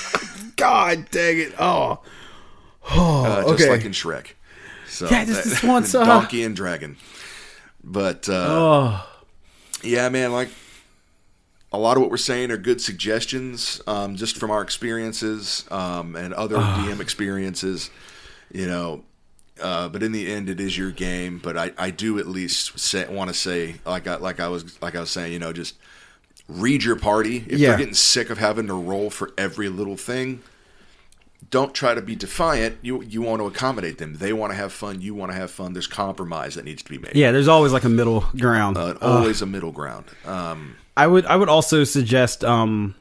God 0.57 1.07
dang 1.11 1.39
it. 1.39 1.55
Oh. 1.61 2.01
Uh, 3.25 3.43
just 3.43 3.63
Okay. 3.63 3.71
like 3.71 3.85
in 3.85 3.93
Shrek. 3.93 4.33
So, 4.89 5.09
Yeah, 5.09 5.25
just 5.25 5.45
this 5.45 5.63
once, 5.63 5.95
uh, 5.95 6.05
donkey 6.05 6.43
and 6.43 6.55
dragon. 6.57 6.97
But 7.85 8.29
uh, 8.29 8.47
Oh. 8.49 9.07
yeah, 9.85 10.09
man, 10.09 10.33
like 10.33 10.49
a 11.73 11.79
lot 11.79 11.97
of 11.97 12.03
what 12.03 12.11
we're 12.11 12.17
saying 12.19 12.51
are 12.51 12.57
good 12.57 12.81
suggestions, 12.81 13.81
um, 13.87 14.17
just 14.17 14.37
from 14.37 14.51
our 14.51 14.63
experiences 14.63 15.65
um, 15.71 16.17
and 16.17 16.35
other 16.35 16.57
DM 16.57 17.01
experiences. 17.01 17.91
You 18.53 18.67
know, 18.67 19.05
uh, 19.63 19.89
but 19.89 20.03
in 20.03 20.13
the 20.13 20.31
end, 20.31 20.49
it 20.51 20.61
is 20.61 20.77
your 20.77 20.91
game. 20.91 21.39
But 21.43 21.57
I, 21.57 21.73
I 21.79 21.91
do 21.91 22.19
at 22.19 22.27
least 22.27 22.73
want 23.11 23.29
to 23.29 23.35
say, 23.35 23.77
like 23.87 24.07
I, 24.07 24.17
like 24.17 24.41
I 24.41 24.49
was 24.49 24.81
like 24.83 24.95
I 24.97 25.01
was 25.01 25.11
saying, 25.11 25.33
you 25.33 25.39
know, 25.39 25.53
just 25.53 25.75
read 26.49 26.85
your 26.85 26.97
party. 26.97 27.39
If 27.49 27.59
Yeah. 27.59 27.69
they're 27.71 27.79
getting 27.79 27.95
sick 27.95 28.29
of 28.29 28.39
having 28.39 28.67
to 28.67 28.75
roll 28.75 29.09
for 29.09 29.31
every 29.39 29.71
little 29.71 29.97
thing, 29.97 30.43
don't 31.51 31.75
try 31.75 31.95
to 31.95 32.03
be 32.03 32.15
defiant. 32.15 32.77
You 32.83 33.03
you 33.03 33.23
want 33.23 33.41
to 33.41 33.47
accommodate 33.47 33.97
them. 33.99 34.15
They 34.17 34.33
want 34.35 34.53
to 34.53 34.57
have 34.57 34.73
fun. 34.73 35.01
You 35.01 35.15
want 35.15 35.33
to 35.33 35.37
have 35.37 35.51
fun. 35.51 35.73
There's 35.73 35.87
compromise 35.87 36.55
that 36.57 36.65
needs 36.67 36.83
to 36.83 36.91
be 36.91 36.99
made. 36.99 37.15
Yeah, 37.15 37.33
there's 37.33 37.49
always 37.49 37.73
like 37.73 37.85
a 37.85 37.89
middle 37.89 38.21
ground. 38.37 38.77
Uh, 38.77 38.97
always 39.01 39.41
a 39.41 39.47
middle 39.47 39.73
ground. 39.73 40.05
Um, 40.27 40.77
I 40.97 41.07
would 41.07 41.25
I 41.27 41.37
would 41.37 41.49
also 41.49 41.85
suggest 41.85 42.45
um 42.45 42.95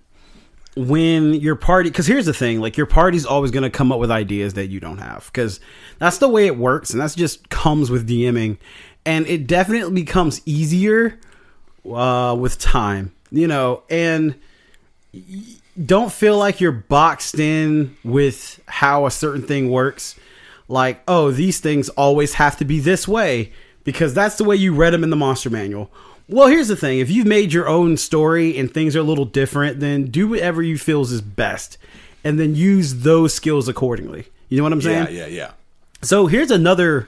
when 0.75 1.33
your 1.33 1.55
party 1.55 1.89
because 1.89 2.07
here's 2.07 2.25
the 2.25 2.33
thing 2.33 2.61
like 2.61 2.77
your 2.77 2.85
party's 2.85 3.25
always 3.25 3.51
going 3.51 3.63
to 3.63 3.69
come 3.69 3.91
up 3.91 3.99
with 3.99 4.09
ideas 4.09 4.53
that 4.53 4.67
you 4.67 4.79
don't 4.79 4.99
have 4.99 5.25
because 5.25 5.59
that's 5.99 6.19
the 6.19 6.29
way 6.29 6.47
it 6.47 6.57
works 6.57 6.91
and 6.91 7.01
that's 7.01 7.15
just 7.15 7.49
comes 7.49 7.91
with 7.91 8.07
DMing 8.07 8.57
and 9.05 9.27
it 9.27 9.47
definitely 9.47 9.93
becomes 9.93 10.41
easier 10.45 11.19
uh 11.93 12.35
with 12.39 12.57
time 12.57 13.11
you 13.31 13.47
know 13.47 13.83
and 13.89 14.35
don't 15.85 16.11
feel 16.11 16.37
like 16.37 16.61
you're 16.61 16.71
boxed 16.71 17.37
in 17.37 17.97
with 18.05 18.61
how 18.67 19.05
a 19.05 19.11
certain 19.11 19.45
thing 19.45 19.69
works 19.69 20.15
like 20.69 21.01
oh 21.05 21.31
these 21.31 21.59
things 21.59 21.89
always 21.89 22.35
have 22.35 22.55
to 22.55 22.63
be 22.63 22.79
this 22.79 23.09
way 23.09 23.51
because 23.83 24.13
that's 24.13 24.37
the 24.37 24.43
way 24.45 24.55
you 24.55 24.73
read 24.73 24.91
them 24.91 25.03
in 25.03 25.09
the 25.09 25.17
monster 25.17 25.49
manual 25.49 25.91
well 26.31 26.47
here's 26.47 26.67
the 26.67 26.75
thing 26.75 26.99
if 26.99 27.09
you've 27.11 27.27
made 27.27 27.53
your 27.53 27.67
own 27.67 27.97
story 27.97 28.57
and 28.57 28.73
things 28.73 28.95
are 28.95 28.99
a 28.99 29.03
little 29.03 29.25
different 29.25 29.79
then 29.79 30.05
do 30.05 30.27
whatever 30.27 30.63
you 30.63 30.77
feels 30.77 31.11
is 31.11 31.21
best 31.21 31.77
and 32.23 32.39
then 32.39 32.55
use 32.55 33.01
those 33.01 33.33
skills 33.33 33.67
accordingly 33.67 34.25
you 34.49 34.57
know 34.57 34.63
what 34.63 34.73
i'm 34.73 34.81
saying 34.81 35.05
yeah, 35.11 35.25
yeah, 35.25 35.27
yeah. 35.27 35.51
so 36.01 36.25
here's 36.27 36.51
another 36.51 37.07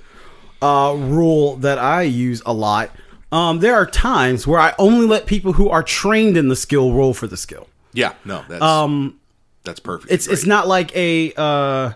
uh, 0.63 0.95
rule 0.95 1.57
that 1.57 1.77
I 1.77 2.03
use 2.03 2.41
a 2.45 2.53
lot. 2.53 2.89
Um, 3.31 3.59
there 3.59 3.75
are 3.75 3.86
times 3.86 4.47
where 4.47 4.59
I 4.59 4.73
only 4.79 5.05
let 5.05 5.25
people 5.25 5.53
who 5.53 5.69
are 5.69 5.83
trained 5.83 6.38
in 6.38 6.47
the 6.47 6.55
skill 6.55 6.93
roll 6.93 7.13
for 7.13 7.27
the 7.27 7.38
skill. 7.38 7.67
Yeah, 7.91 8.13
no, 8.23 8.43
that's 8.47 8.63
um, 8.63 9.19
that's 9.63 9.79
perfect. 9.79 10.12
It's 10.12 10.27
it's 10.27 10.45
not 10.45 10.67
like 10.67 10.95
a 10.95 11.33
uh, 11.36 11.93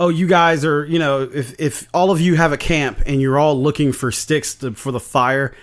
oh 0.00 0.08
you 0.08 0.26
guys 0.26 0.64
are 0.64 0.84
you 0.84 0.98
know 0.98 1.22
if 1.22 1.58
if 1.60 1.88
all 1.94 2.10
of 2.10 2.20
you 2.20 2.34
have 2.34 2.52
a 2.52 2.56
camp 2.56 3.00
and 3.06 3.20
you're 3.20 3.38
all 3.38 3.60
looking 3.60 3.92
for 3.92 4.10
sticks 4.10 4.54
to, 4.56 4.72
for 4.72 4.90
the 4.90 5.00
fire, 5.00 5.54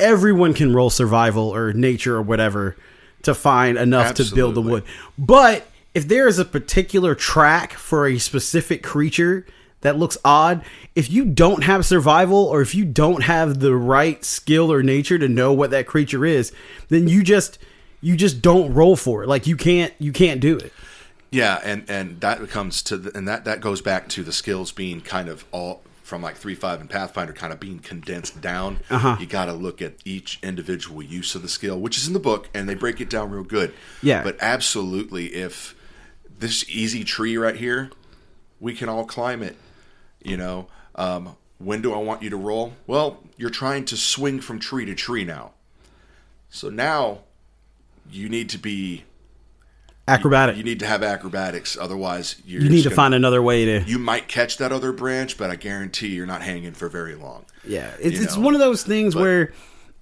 everyone 0.00 0.54
can 0.54 0.74
roll 0.74 0.90
survival 0.90 1.54
or 1.54 1.72
nature 1.72 2.16
or 2.16 2.22
whatever 2.22 2.76
to 3.22 3.34
find 3.34 3.76
enough 3.78 4.14
to 4.14 4.34
build 4.34 4.54
the 4.54 4.62
wood. 4.62 4.84
But 5.18 5.66
if 5.94 6.08
there 6.08 6.26
is 6.26 6.38
a 6.38 6.44
particular 6.44 7.14
track 7.14 7.72
for 7.72 8.06
a 8.06 8.18
specific 8.18 8.82
creature 8.82 9.46
that 9.82 9.98
looks 9.98 10.16
odd, 10.24 10.64
if 10.94 11.10
you 11.10 11.24
don't 11.24 11.64
have 11.64 11.84
survival 11.84 12.44
or 12.44 12.60
if 12.62 12.74
you 12.74 12.84
don't 12.84 13.22
have 13.22 13.60
the 13.60 13.74
right 13.74 14.24
skill 14.24 14.72
or 14.72 14.82
nature 14.82 15.18
to 15.18 15.28
know 15.28 15.52
what 15.52 15.70
that 15.70 15.86
creature 15.86 16.24
is, 16.24 16.52
then 16.88 17.08
you 17.08 17.22
just 17.22 17.58
you 18.00 18.16
just 18.16 18.40
don't 18.40 18.72
roll 18.72 18.96
for 18.96 19.22
it. 19.22 19.28
Like 19.28 19.46
you 19.46 19.56
can't 19.56 19.92
you 19.98 20.12
can't 20.12 20.40
do 20.40 20.56
it. 20.56 20.72
Yeah, 21.30 21.60
and 21.62 21.88
and 21.88 22.20
that 22.20 22.48
comes 22.48 22.82
to 22.84 22.96
the, 22.96 23.16
and 23.16 23.28
that 23.28 23.44
that 23.44 23.60
goes 23.60 23.80
back 23.80 24.08
to 24.10 24.22
the 24.22 24.32
skills 24.32 24.72
being 24.72 25.00
kind 25.00 25.28
of 25.28 25.44
all 25.52 25.82
from 26.10 26.20
like 26.20 26.36
three 26.36 26.56
five 26.56 26.80
and 26.80 26.90
Pathfinder 26.90 27.32
kind 27.32 27.52
of 27.52 27.60
being 27.60 27.78
condensed 27.78 28.40
down. 28.40 28.80
Uh-huh. 28.90 29.16
You 29.20 29.26
got 29.26 29.46
to 29.46 29.52
look 29.52 29.80
at 29.80 29.94
each 30.04 30.40
individual 30.42 31.02
use 31.02 31.36
of 31.36 31.42
the 31.42 31.48
skill, 31.48 31.78
which 31.78 31.96
is 31.96 32.08
in 32.08 32.12
the 32.12 32.18
book, 32.18 32.50
and 32.52 32.68
they 32.68 32.74
break 32.74 33.00
it 33.00 33.08
down 33.08 33.30
real 33.30 33.44
good. 33.44 33.72
Yeah. 34.02 34.22
but 34.24 34.36
absolutely, 34.40 35.26
if 35.26 35.76
this 36.38 36.68
easy 36.68 37.04
tree 37.04 37.36
right 37.36 37.54
here, 37.54 37.90
we 38.58 38.74
can 38.74 38.88
all 38.88 39.04
climb 39.04 39.42
it. 39.42 39.56
You 40.22 40.36
know, 40.36 40.66
um, 40.96 41.36
when 41.58 41.80
do 41.80 41.94
I 41.94 41.98
want 41.98 42.22
you 42.22 42.30
to 42.30 42.36
roll? 42.36 42.72
Well, 42.88 43.22
you're 43.36 43.48
trying 43.48 43.84
to 43.86 43.96
swing 43.96 44.40
from 44.40 44.58
tree 44.58 44.84
to 44.86 44.94
tree 44.96 45.24
now. 45.24 45.52
So 46.48 46.68
now 46.68 47.20
you 48.10 48.28
need 48.28 48.48
to 48.50 48.58
be 48.58 49.04
Acrobatic. 50.10 50.56
you 50.56 50.62
need 50.64 50.80
to 50.80 50.86
have 50.86 51.02
acrobatics, 51.02 51.76
otherwise 51.80 52.36
you're 52.44 52.62
you 52.62 52.68
need 52.68 52.82
to 52.82 52.88
gonna- 52.88 52.96
find 52.96 53.14
another 53.14 53.42
way 53.42 53.64
to 53.64 53.82
You 53.86 53.98
might 53.98 54.28
catch 54.28 54.58
that 54.58 54.72
other 54.72 54.92
branch, 54.92 55.36
but 55.38 55.50
I 55.50 55.56
guarantee 55.56 56.08
you're 56.08 56.26
not 56.26 56.42
hanging 56.42 56.72
for 56.72 56.88
very 56.88 57.14
long. 57.14 57.44
yeah 57.64 57.90
it's, 58.00 58.16
you 58.18 58.24
it's 58.24 58.36
know, 58.36 58.42
one 58.42 58.54
of 58.54 58.60
those 58.60 58.82
things 58.82 59.14
where 59.14 59.52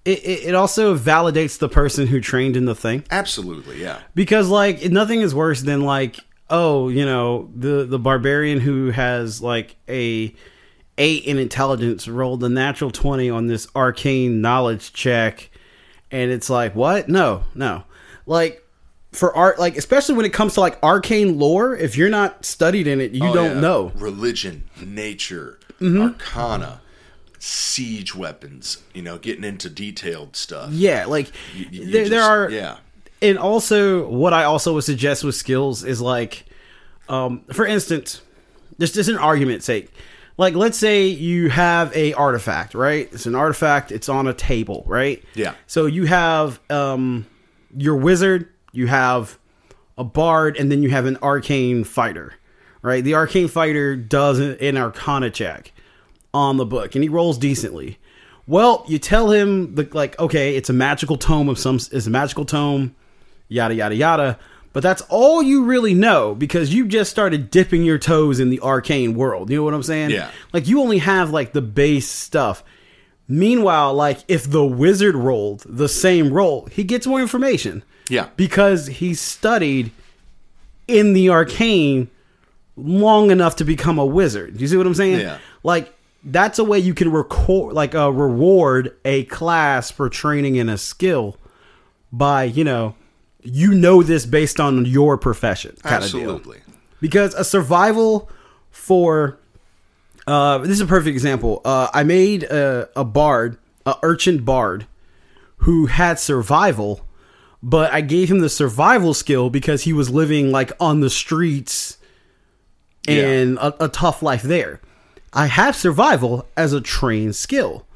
it, 0.05 0.25
it, 0.25 0.55
also 0.55 0.97
validates 0.97 1.59
the 1.59 1.69
person 1.69 2.07
who 2.07 2.21
trained 2.21 2.57
in 2.57 2.65
the 2.65 2.75
thing 2.75 3.05
Absolutely, 3.11 3.81
yeah. 3.83 3.99
because 4.15 4.49
like 4.49 4.91
nothing 4.91 5.21
is 5.21 5.35
worse 5.35 5.61
than 5.63 5.83
like 5.83 6.19
oh 6.51 6.89
you 6.89 7.05
know 7.05 7.51
the 7.55 7.85
the 7.85 7.99
barbarian 7.99 8.59
who 8.61 8.91
has 8.91 9.43
like 9.43 9.77
a 9.89 10.35
eight 10.97 11.25
in 11.25 11.39
intelligence 11.39 12.09
rolled 12.09 12.43
a 12.43 12.49
natural 12.49 12.91
20 12.91 13.29
on 13.29 13.47
this 13.49 13.67
arcane 13.77 14.41
knowledge 14.41 14.93
check 14.95 15.51
and 16.11 16.31
it's 16.31 16.49
like 16.49 16.75
what 16.75 17.09
no 17.09 17.43
no 17.55 17.83
like 18.25 18.65
for 19.13 19.35
art 19.35 19.59
like 19.59 19.77
especially 19.77 20.15
when 20.15 20.27
it 20.27 20.33
comes 20.33 20.55
to 20.55 20.61
like 20.61 20.79
arcane 20.83 21.39
lore 21.39 21.75
if 21.75 21.97
you're 21.97 22.11
not 22.11 22.45
studied 22.45 22.87
in 22.87 23.01
it 23.01 23.13
you 23.13 23.25
Oh, 23.27 23.33
don't 23.35 23.55
yeah. 23.57 23.61
know 23.61 23.93
religion, 23.97 24.65
nature, 24.85 25.59
Mm-hmm. 25.81 26.03
arcana, 26.03 26.81
siege 27.39 28.15
weapons. 28.15 28.79
You 28.95 29.03
know, 29.03 29.19
getting 29.19 29.45
into 29.45 29.71
detailed 29.71 30.37
stuff. 30.37 30.71
yeah 30.73 31.07
like 31.07 31.31
You- 31.55 31.67
you 31.71 31.91
there, 31.91 32.09
there 32.09 32.23
are 32.23 32.51
yeah. 32.51 32.79
and 33.23 33.39
also 33.39 34.09
what 34.09 34.33
I 34.33 34.45
also 34.45 34.75
would 34.75 34.85
suggest 34.85 35.25
with 35.25 35.35
skills 35.35 35.85
is 35.85 36.01
like, 36.01 36.45
um, 37.09 37.43
for 37.53 37.65
instance, 37.67 38.21
just 38.79 38.95
just 38.95 39.09
an 39.09 39.17
argument's 39.19 39.65
sake, 39.67 39.91
like 40.37 40.55
let's 40.55 40.77
say 40.79 41.07
you 41.07 41.49
have 41.49 41.95
a 41.97 42.13
artifact, 42.15 42.75
right? 42.75 43.09
It's 43.13 43.27
an 43.27 43.35
artifact. 43.35 43.91
It's 43.93 44.09
on 44.09 44.27
a 44.29 44.35
table, 44.35 44.85
right? 44.87 45.23
Yeah. 45.35 45.55
So 45.67 45.87
you 45.87 46.05
have 46.07 46.61
um, 46.71 47.27
your 47.77 47.97
wizard, 47.97 48.49
you 48.73 48.87
have 48.87 49.39
a 49.97 50.05
bard, 50.05 50.57
and 50.57 50.71
then 50.71 50.83
you 50.83 50.91
have 50.91 51.07
an 51.07 51.19
arcane 51.23 51.85
fighter, 51.85 52.35
right? 52.83 53.03
The 53.03 53.15
arcane 53.15 53.49
fighter 53.49 53.97
does 53.97 54.39
an 54.39 54.57
an 54.61 54.77
arcana 54.77 55.31
check 55.31 55.73
on 56.33 56.57
the 56.57 56.67
book, 56.67 56.95
and 56.95 57.03
he 57.03 57.09
rolls 57.09 57.39
decently. 57.39 57.99
Well, 58.47 58.85
you 58.89 58.99
tell 58.99 59.31
him 59.31 59.75
the 59.75 59.89
like, 59.93 60.19
okay, 60.19 60.57
it's 60.57 60.71
a 60.71 60.73
magical 60.73 61.17
tome 61.17 61.49
of 61.49 61.59
some, 61.59 61.77
it's 61.77 62.07
a 62.07 62.11
magical 62.11 62.45
tome, 62.45 62.95
yada 63.49 63.75
yada 63.75 63.95
yada. 63.95 64.39
But 64.73 64.83
that's 64.83 65.03
all 65.09 65.43
you 65.43 65.65
really 65.65 65.95
know 65.95 66.35
because 66.35 66.73
you 66.73 66.87
just 66.87 67.11
started 67.11 67.51
dipping 67.51 67.83
your 67.83 67.99
toes 67.99 68.39
in 68.39 68.51
the 68.51 68.61
arcane 68.61 69.15
world. 69.15 69.51
You 69.51 69.57
know 69.57 69.65
what 69.65 69.75
I'm 69.75 69.83
saying? 69.83 70.11
Yeah. 70.11 70.31
Like 70.53 70.69
you 70.69 70.81
only 70.81 70.99
have 70.99 71.31
like 71.31 71.53
the 71.53 71.63
base 71.63 72.09
stuff. 72.09 72.63
Meanwhile, 73.29 73.93
like 73.95 74.21
if 74.27 74.51
the 74.51 74.65
wizard 74.65 75.15
rolled 75.15 75.65
the 75.69 75.89
same 75.89 76.33
roll, 76.33 76.67
he 76.67 76.83
gets 76.83 77.07
more 77.07 77.21
information 77.21 77.83
Yeah. 78.09 78.29
because 78.37 78.87
he 78.87 79.13
studied 79.15 79.91
in 80.87 81.13
the 81.13 81.29
arcane 81.29 82.09
long 82.77 83.31
enough 83.31 83.57
to 83.57 83.65
become 83.65 83.99
a 83.99 84.07
wizard. 84.07 84.59
You 84.61 84.67
see 84.67 84.77
what 84.79 84.87
I'm 84.87 84.95
saying? 84.95 85.21
Yeah. 85.21 85.39
Like 85.63 85.93
that's 86.25 86.59
a 86.59 86.65
way 86.65 86.79
you 86.79 86.95
can 86.95 87.13
record 87.13 87.75
like 87.75 87.95
uh, 87.95 88.11
reward 88.11 88.97
a 89.05 89.25
class 89.25 89.91
for 89.91 90.09
training 90.09 90.57
in 90.57 90.69
a 90.71 90.79
skill 90.79 91.37
by, 92.11 92.45
you 92.45 92.65
know, 92.65 92.95
you 93.43 93.75
know 93.75 94.03
this 94.03 94.25
based 94.27 94.59
on 94.59 94.85
your 94.87 95.19
profession 95.19 95.77
kind 95.83 96.03
deal. 96.11 96.21
Absolutely. 96.23 96.59
Because 97.01 97.35
a 97.35 97.45
survival 97.45 98.31
for 98.71 99.39
uh, 100.29 100.59
this 100.59 100.73
is 100.73 100.83
a 100.83 100.87
perfect 100.87 101.15
example. 101.15 101.63
Uh, 101.65 101.89
I 101.95 102.03
made 102.03 102.43
a, 102.43 102.91
a 102.95 103.03
bard, 103.03 103.57
a 103.87 103.97
urchin 104.03 104.45
bard, 104.45 104.87
who 105.59 105.87
had 105.87 106.19
survival, 106.19 107.01
but 107.63 107.93
I 107.95 108.03
gave 108.03 108.31
him 108.31 108.41
the 108.41 108.51
survival 108.51 109.15
skill 109.15 109.49
because 109.49 109.85
he 109.85 109.95
was 109.95 110.11
living 110.11 110.53
like 110.53 110.71
on 110.79 111.01
the 111.01 111.09
streets 111.09 111.97
and 113.09 113.57
a, 113.57 113.85
a 113.85 113.89
tough 113.89 114.23
life 114.23 114.43
there. 114.43 114.83
I 115.33 115.47
have 115.47 115.75
survival 115.75 116.47
as 116.59 116.75
a 116.75 116.81
trained 116.83 117.35
skill, 117.35 117.87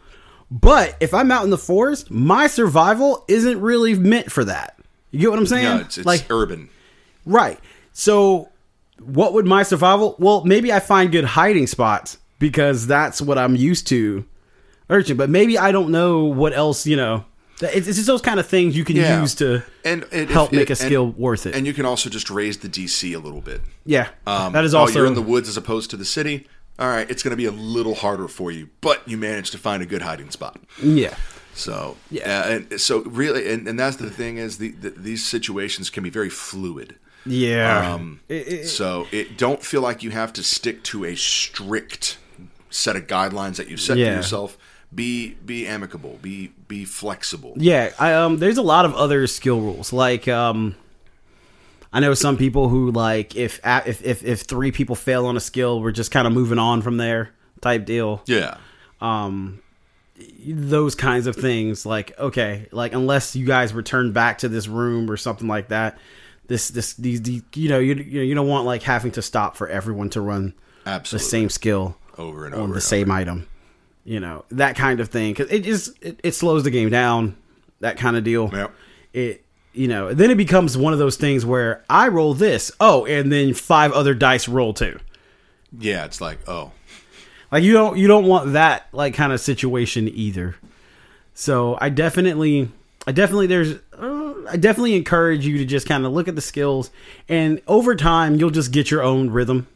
but 0.51 0.97
if 1.01 1.12
I'm 1.12 1.31
out 1.31 1.45
in 1.45 1.51
the 1.51 1.59
forest, 1.59 2.11
my 2.11 2.47
survival 2.47 3.27
isn't 3.29 3.61
really 3.61 3.95
meant 3.95 4.33
for 4.33 4.45
that. 4.45 4.79
You 5.11 5.18
get 5.18 5.31
what 5.31 5.38
I'm 5.38 5.47
saying? 5.47 5.64
Yeah, 5.64 5.81
it's, 5.81 5.99
it's 5.99 6.07
like 6.07 6.25
urban. 6.31 6.71
Right. 7.27 7.61
So, 7.92 8.49
what 9.01 9.35
would 9.35 9.45
my 9.45 9.64
survival? 9.64 10.16
Well, 10.18 10.45
maybe 10.47 10.73
I 10.73 10.81
find 10.81 11.12
good 11.12 11.25
hiding 11.25 11.66
spots 11.66 12.16
because 12.42 12.87
that's 12.87 13.22
what 13.22 13.38
I'm 13.38 13.55
used 13.57 13.87
to, 13.88 14.24
urchin. 14.90 15.16
But 15.16 15.31
maybe 15.31 15.57
I 15.57 15.72
don't 15.72 15.90
know 15.90 16.24
what 16.24 16.52
else. 16.52 16.87
You 16.87 16.96
know, 16.96 17.24
it's, 17.61 17.87
it's 17.87 17.96
just 17.96 18.07
those 18.09 18.20
kind 18.20 18.40
of 18.40 18.46
things 18.46 18.76
you 18.76 18.85
can 18.85 18.96
Yeah. 18.96 19.20
use 19.20 19.35
to 19.37 19.62
And 19.85 20.05
it, 20.11 20.28
help 20.28 20.52
it- 20.52 20.57
make 20.57 20.68
a 20.70 20.72
and- 20.72 20.78
skill 20.78 21.11
worth 21.12 21.46
it. 21.46 21.55
And 21.55 21.66
you 21.66 21.72
can 21.72 21.87
also 21.87 22.11
just 22.11 22.28
raise 22.31 22.59
the 22.59 22.68
DC 22.68 23.14
a 23.14 23.18
little 23.18 23.40
bit. 23.40 23.61
yeah, 23.87 24.09
Um, 24.26 24.52
that 24.52 24.64
is 24.64 24.74
oh, 24.74 24.81
also 24.81 24.98
you're 24.98 25.07
in 25.07 25.14
the 25.14 25.22
woods 25.22 25.48
as 25.48 25.57
opposed 25.57 25.90
to 25.90 25.96
the 25.96 26.05
city. 26.05 26.46
All 26.78 26.88
right, 26.88 27.09
it's 27.11 27.22
going 27.22 27.31
to 27.31 27.37
be 27.37 27.44
a 27.44 27.52
little 27.52 27.94
harder 27.94 28.26
for 28.28 28.50
you, 28.50 28.68
but 28.81 29.07
you 29.07 29.16
managed 29.18 29.52
to 29.52 29.59
find 29.59 29.83
a 29.83 29.87
good 29.87 30.02
hiding 30.02 30.31
spot. 30.31 30.59
yeah. 30.83 31.14
So 31.55 31.96
yeah, 32.11 32.48
and 32.48 32.81
so 32.81 33.02
really, 33.02 33.52
and, 33.52 33.68
and 33.68 33.78
that's 33.78 33.96
the 33.96 34.09
thing 34.09 34.38
is 34.38 34.57
the, 34.57 34.70
the 34.70 34.88
these 34.88 35.22
situations 35.24 35.90
can 35.90 36.02
be 36.02 36.09
very 36.09 36.31
fluid. 36.31 36.96
Yeah. 37.26 37.92
Um, 37.94 38.20
It- 38.28 38.48
it- 38.48 38.68
so 38.68 39.07
it 39.12 39.37
don't 39.37 39.62
feel 39.62 39.83
like 39.83 40.02
you 40.02 40.11
have 40.11 40.33
to 40.33 40.42
stick 40.42 40.83
to 40.85 41.05
a 41.05 41.14
strict 41.14 42.16
set 42.72 42.96
of 42.96 43.06
guidelines 43.06 43.56
that 43.56 43.68
you 43.68 43.76
set 43.76 43.96
Yeah. 43.96 44.11
for 44.11 44.16
yourself. 44.16 44.58
be 44.94 45.30
be 45.46 45.66
amicable, 45.66 46.18
be 46.20 46.52
be 46.68 46.85
flexible. 46.85 47.54
Yeah, 47.56 47.92
I, 47.98 48.12
um, 48.12 48.38
there's 48.38 48.58
a 48.58 48.62
lot 48.62 48.85
of 48.85 48.94
other 48.94 49.26
skill 49.26 49.58
rules. 49.61 49.90
Like, 49.92 50.28
um, 50.28 50.74
I 51.94 52.00
know 52.00 52.12
some 52.14 52.37
people 52.37 52.68
who 52.68 52.90
like 52.90 53.35
if 53.35 53.58
if 53.64 54.04
if, 54.04 54.22
if 54.24 54.40
three 54.42 54.70
people 54.72 54.94
fail 54.94 55.24
on 55.26 55.37
a 55.37 55.40
skill, 55.40 55.80
we're 55.80 55.92
just 55.92 56.11
kind 56.11 56.26
of 56.26 56.32
moving 56.35 56.58
on 56.58 56.82
from 56.82 56.96
there 56.98 57.30
type 57.62 57.87
deal. 57.87 58.22
Yeah. 58.26 58.56
Um, 59.00 59.61
those 60.46 60.94
kinds 60.94 61.26
of 61.26 61.37
things. 61.37 61.87
Like, 61.87 62.18
okay, 62.18 62.68
like 62.70 62.92
unless 62.92 63.35
you 63.35 63.46
guys 63.46 63.72
return 63.72 64.12
back 64.12 64.38
to 64.38 64.48
this 64.48 64.68
room 64.68 65.11
or 65.11 65.16
something 65.16 65.48
like 65.48 65.68
that, 65.68 65.96
this 66.48 66.68
this 66.68 66.92
these, 66.94 67.22
these 67.22 67.42
you 67.54 67.68
know 67.70 67.78
you 67.78 67.94
you 67.94 68.35
don't 68.35 68.46
want 68.48 68.66
like 68.66 68.82
having 68.82 69.12
to 69.12 69.22
stop 69.22 69.56
for 69.56 69.68
everyone 69.68 70.11
to 70.11 70.20
run 70.20 70.52
Absolutely. 70.85 71.24
the 71.24 71.30
same 71.30 71.48
skill 71.48 71.96
over 72.18 72.46
and 72.46 72.55
on 72.55 72.61
over 72.62 72.68
the 72.75 72.75
and 72.75 72.83
same 72.83 73.11
over. 73.11 73.20
item. 73.20 73.48
You 74.05 74.18
know 74.20 74.44
that 74.51 74.75
kind 74.77 74.98
of 75.01 75.09
thing 75.11 75.33
because 75.33 75.51
it 75.51 75.61
just 75.61 75.96
it, 76.03 76.18
it 76.22 76.33
slows 76.35 76.64
the 76.64 76.70
game 76.70 76.90
down. 76.90 77.37
That 77.81 77.96
kind 77.96 78.16
of 78.16 78.25
deal. 78.25 78.51
Yep. 78.53 78.75
It 79.12 79.44
you 79.72 79.88
know 79.88 80.12
then 80.12 80.31
it 80.31 80.37
becomes 80.37 80.77
one 80.77 80.92
of 80.92 80.98
those 80.98 81.16
things 81.16 81.46
where 81.46 81.85
I 81.88 82.09
roll 82.09 82.35
this 82.35 82.72
oh 82.81 83.07
and 83.07 83.31
then 83.33 83.55
five 83.55 83.92
other 83.92 84.14
dice 84.14 84.48
roll 84.48 84.75
too. 84.75 84.98
Yeah, 85.79 86.05
it's 86.05 86.20
like, 86.20 86.46
oh, 86.48 86.72
Like 87.51 87.62
you 87.62 87.72
don't 87.72 87.96
you 87.96 88.07
don't 88.09 88.27
want 88.27 88.53
that 88.55 88.87
like 88.92 89.14
kind 89.14 89.33
of 89.33 89.40
situation 89.40 90.09
either. 90.09 90.57
So 91.35 91.79
I 91.81 91.88
definitely 91.88 92.68
I 93.07 93.12
definitely 93.12 93.46
there's 93.46 93.75
uh, 93.98 94.35
I 94.51 94.57
definitely 94.57 94.96
encourage 94.96 95.46
you 95.46 95.59
to 95.59 95.64
just 95.64 95.87
kind 95.87 96.05
of 96.05 96.12
look 96.12 96.29
at 96.29 96.35
the 96.35 96.42
skills 96.42 96.90
and 97.29 97.62
over 97.66 97.94
time 97.94 98.35
you'll 98.37 98.51
just 98.51 98.72
get 98.72 98.90
your 98.90 99.03
own 99.03 99.31
rhythm. 99.31 99.66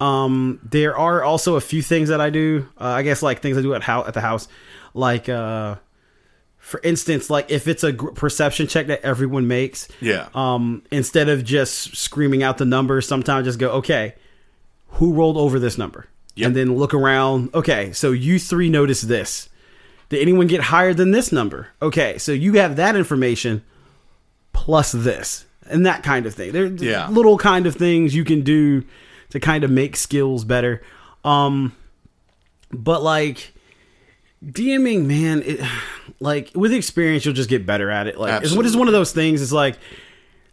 Um 0.00 0.60
there 0.68 0.96
are 0.96 1.22
also 1.22 1.56
a 1.56 1.60
few 1.60 1.82
things 1.82 2.08
that 2.08 2.20
I 2.20 2.30
do. 2.30 2.66
Uh, 2.80 2.84
I 2.84 3.02
guess 3.02 3.22
like 3.22 3.40
things 3.42 3.58
I 3.58 3.62
do 3.62 3.74
at 3.74 3.82
how 3.82 4.04
at 4.04 4.14
the 4.14 4.20
house 4.20 4.48
like 4.94 5.28
uh 5.28 5.76
for 6.58 6.80
instance 6.82 7.30
like 7.30 7.50
if 7.50 7.68
it's 7.68 7.84
a 7.84 7.92
gr- 7.92 8.10
perception 8.10 8.66
check 8.66 8.86
that 8.88 9.00
everyone 9.02 9.46
makes 9.48 9.88
yeah, 10.00 10.28
um, 10.34 10.82
instead 10.90 11.28
of 11.28 11.44
just 11.44 11.96
screaming 11.96 12.42
out 12.42 12.58
the 12.58 12.64
numbers, 12.64 13.06
sometimes 13.08 13.46
just 13.46 13.58
go, 13.58 13.70
okay, 13.72 14.14
who 14.94 15.12
rolled 15.14 15.36
over 15.36 15.58
this 15.58 15.78
number? 15.78 16.06
Yep. 16.36 16.46
And 16.46 16.56
then 16.56 16.76
look 16.76 16.94
around. 16.94 17.54
Okay, 17.54 17.92
so 17.92 18.12
you 18.12 18.38
three 18.38 18.68
noticed 18.70 19.08
this. 19.08 19.48
Did 20.10 20.20
anyone 20.22 20.46
get 20.48 20.60
higher 20.60 20.92
than 20.94 21.10
this 21.12 21.32
number? 21.32 21.68
Okay, 21.80 22.18
so 22.18 22.32
you 22.32 22.54
have 22.54 22.76
that 22.76 22.94
information 22.96 23.62
plus 24.52 24.92
this 24.92 25.46
and 25.68 25.86
that 25.86 26.02
kind 26.02 26.26
of 26.26 26.34
thing. 26.34 26.52
There's 26.52 26.82
Yeah. 26.82 27.08
little 27.08 27.38
kind 27.38 27.66
of 27.66 27.74
things 27.74 28.14
you 28.14 28.24
can 28.24 28.42
do 28.42 28.84
to 29.30 29.40
kind 29.40 29.64
of 29.64 29.70
make 29.70 29.96
skills 29.96 30.44
better. 30.44 30.82
Um, 31.24 31.74
but 32.72 33.02
like 33.02 33.52
DMing, 34.44 35.06
man, 35.06 35.42
it, 35.44 35.60
like 36.20 36.50
with 36.54 36.72
experience, 36.72 37.24
you'll 37.24 37.34
just 37.34 37.50
get 37.50 37.66
better 37.66 37.90
at 37.90 38.06
it. 38.06 38.18
Like 38.18 38.42
it's 38.42 38.54
what 38.54 38.66
is 38.66 38.76
one 38.76 38.88
of 38.88 38.92
those 38.92 39.12
things. 39.12 39.42
It's 39.42 39.52
like 39.52 39.76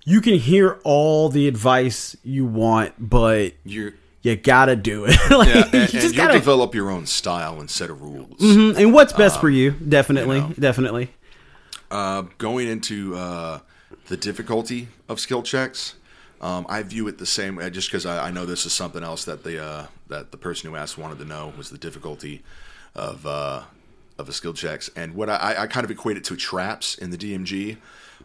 you 0.06 0.22
can 0.22 0.36
hear 0.36 0.80
all 0.84 1.30
the 1.30 1.48
advice 1.48 2.16
you 2.24 2.46
want, 2.46 2.94
but 2.98 3.54
you're 3.66 3.94
you 4.22 4.36
gotta 4.36 4.76
do 4.76 5.06
it. 5.06 5.18
like, 5.32 5.48
yeah, 5.48 5.64
and, 5.64 5.74
you 5.74 6.00
just 6.00 6.16
you'll 6.16 6.26
gotta. 6.26 6.38
develop 6.38 6.76
your 6.76 6.90
own 6.90 7.06
style 7.06 7.60
and 7.60 7.70
set 7.70 7.90
of 7.90 8.02
rules. 8.02 8.40
Mhm, 8.40 8.78
and 8.78 8.94
what's 8.94 9.14
best 9.14 9.40
for 9.40 9.50
you? 9.50 9.72
Definitely, 9.72 10.38
you 10.38 10.44
know. 10.44 10.54
definitely. 10.60 11.14
Uh, 11.90 12.24
going 12.38 12.68
into 12.68 13.16
uh, 13.16 13.60
the 14.08 14.18
difficulty 14.18 14.90
of 15.08 15.20
skill 15.22 15.42
checks, 15.44 15.96
um, 16.42 16.66
I 16.70 16.84
view 16.84 17.08
it 17.08 17.18
the 17.18 17.26
same 17.26 17.56
way. 17.56 17.70
Just 17.70 17.90
because 17.90 18.06
I, 18.06 18.28
I 18.28 18.32
know 18.32 18.46
this 18.46 18.66
is 18.66 18.74
something 18.74 19.04
else 19.04 19.26
that 19.26 19.44
the 19.44 19.64
uh, 19.64 19.88
that 20.08 20.32
the 20.32 20.38
person 20.38 20.70
who 20.70 20.76
asked 20.76 20.98
wanted 20.98 21.20
to 21.20 21.26
know 21.26 21.54
was 21.58 21.70
the 21.70 21.78
difficulty 21.78 22.44
of 22.96 23.26
uh, 23.26 23.64
of 24.18 24.30
a 24.30 24.34
skill 24.34 24.54
checks, 24.54 24.90
and 24.96 25.16
what 25.16 25.30
I, 25.30 25.56
I 25.60 25.68
kind 25.68 25.84
of 25.84 25.92
equate 25.92 26.18
it 26.18 26.24
to 26.26 26.36
traps 26.36 26.96
in 26.96 27.10
the 27.10 27.18
DMG, 27.18 27.78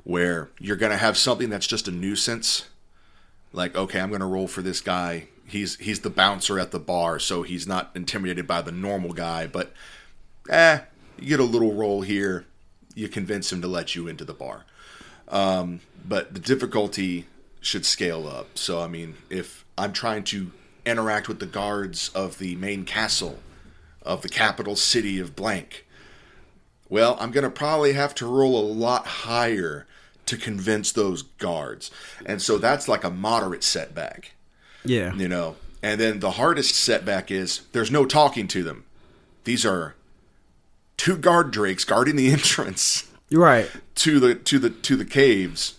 where 0.05 0.51
you're 0.59 0.77
going 0.77 0.93
to 0.93 0.99
have 0.99 1.17
something 1.17 1.49
that's 1.51 1.67
just 1.67 1.89
a 1.89 1.91
nuisance. 1.91 2.69
Like, 3.55 3.77
okay, 3.77 4.01
I'm 4.01 4.09
going 4.09 4.21
to 4.21 4.27
roll 4.27 4.49
for 4.49 4.63
this 4.63 4.81
guy. 4.81 5.29
He's 5.47 5.77
he's 5.77 6.01
the 6.01 6.11
bouncer 6.11 6.59
at 6.59 6.71
the 6.71 6.79
bar, 6.79 7.19
so 7.19 7.43
he's 7.43 7.67
not 7.67 7.91
intimidated 7.95 8.47
by 8.47 8.63
the 8.63 8.73
normal 8.73 9.13
guy. 9.13 9.47
But, 9.47 9.73
eh, 10.49 10.81
you 11.19 11.29
get 11.29 11.41
a 11.41 11.45
little 11.45 11.75
roll 11.75 12.03
here, 12.03 12.47
you 12.95 13.09
convince 13.09 13.53
him 13.53 13.61
to 13.63 13.69
let 13.69 13.95
you 13.95 14.09
into 14.09 14.25
the 14.25 14.35
bar. 14.35 14.65
Um, 15.29 15.81
but 16.07 16.35
the 16.35 16.41
difficulty 16.41 17.27
should 17.63 17.87
scale 17.87 18.29
up. 18.29 18.59
So, 18.59 18.81
I 18.81 18.89
mean, 18.89 19.15
if 19.31 19.65
I'm 19.79 19.93
trying 19.95 20.25
to 20.25 20.51
interact 20.85 21.29
with 21.29 21.39
the 21.39 21.47
guards 21.47 22.11
of 22.11 22.39
the 22.39 22.57
main 22.57 22.85
castle 22.85 23.39
of 24.03 24.21
the 24.23 24.29
capital 24.29 24.77
city 24.77 25.19
of 25.19 25.35
blank, 25.35 25.87
well, 26.91 27.17
I'm 27.21 27.31
going 27.31 27.45
to 27.45 27.51
probably 27.51 27.95
have 27.95 28.15
to 28.17 28.27
roll 28.27 28.59
a 28.61 28.67
lot 28.67 29.07
higher 29.07 29.87
to 30.27 30.37
convince 30.37 30.93
those 30.93 31.23
guards. 31.23 31.91
And 32.27 32.43
so 32.43 32.59
that's 32.59 32.87
like 32.89 33.05
a 33.05 33.11
moderate 33.11 33.65
setback, 33.65 34.35
Yeah, 34.85 35.15
you 35.15 35.29
know. 35.29 35.57
And 35.83 36.01
then 36.01 36.21
the 36.21 36.33
hardest 36.33 36.75
setback 36.77 37.31
is 37.31 37.63
there's 37.73 37.91
no 37.91 38.05
talking 38.05 38.47
to 38.49 38.63
them. 38.63 38.85
These 39.45 39.65
are 39.67 39.95
two 40.97 41.17
guard 41.17 41.51
drakes 41.51 41.85
guarding 41.85 42.17
the 42.17 42.31
entrance 42.33 43.09
you're 43.29 43.43
right. 43.43 43.71
to 43.97 44.21
the 44.21 44.35
to 44.35 44.59
the 44.59 44.71
to 44.71 44.97
the 44.97 45.05
caves. 45.05 45.75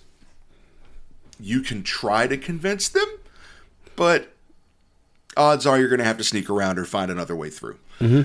You 1.43 1.61
can 1.61 1.83
try 1.83 2.25
to 2.27 2.37
convince 2.37 2.87
them, 2.87 3.07
but 3.95 4.33
odds 5.35 5.65
are 5.65 5.77
you're 5.77 5.89
going 5.89 5.99
to 5.99 6.05
have 6.05 6.17
to 6.17 6.23
sneak 6.23 6.49
around 6.49 6.79
or 6.79 6.85
find 6.85 7.11
another 7.11 7.35
way 7.35 7.49
through. 7.49 7.77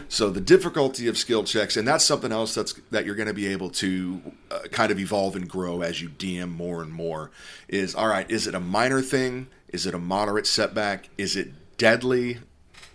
So 0.09 0.31
the 0.31 0.41
difficulty 0.41 1.07
of 1.07 1.17
skill 1.17 1.45
checks, 1.45 1.77
and 1.77 1.87
that's 1.87 2.05
something 2.05 2.33
else 2.33 2.53
that's 2.53 2.73
that 2.91 3.07
you're 3.07 3.15
going 3.15 3.29
to 3.29 3.35
be 3.35 3.47
able 3.47 3.71
to 3.71 4.21
uh, 4.51 4.61
kind 4.73 4.91
of 4.91 4.99
evolve 4.99 5.37
and 5.37 5.49
grow 5.49 5.83
as 5.83 6.03
you 6.03 6.09
DM 6.09 6.51
more 6.51 6.83
and 6.83 6.93
more. 6.93 7.31
Is 7.69 7.95
all 7.95 8.09
right. 8.09 8.29
Is 8.29 8.49
it 8.49 8.57
a 8.57 8.61
minor 8.61 9.01
thing? 9.03 9.47
Is 9.69 9.87
it 9.87 9.95
a 9.95 9.99
moderate 9.99 10.49
setback? 10.49 11.11
Is 11.17 11.37
it 11.37 11.77
deadly? 11.77 12.39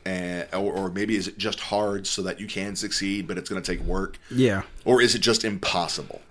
And, 0.05 0.45
or, 0.53 0.73
or 0.73 0.89
maybe 0.89 1.15
is 1.15 1.29
it 1.29 1.37
just 1.37 1.61
hard 1.61 2.05
so 2.05 2.21
that 2.23 2.41
you 2.41 2.47
can 2.47 2.75
succeed, 2.75 3.27
but 3.27 3.37
it's 3.37 3.49
going 3.49 3.61
to 3.61 3.75
take 3.75 3.85
work? 3.85 4.17
Yeah, 4.29 4.63
or 4.83 5.01
is 5.01 5.15
it 5.15 5.19
just 5.19 5.45
impossible? 5.45 6.21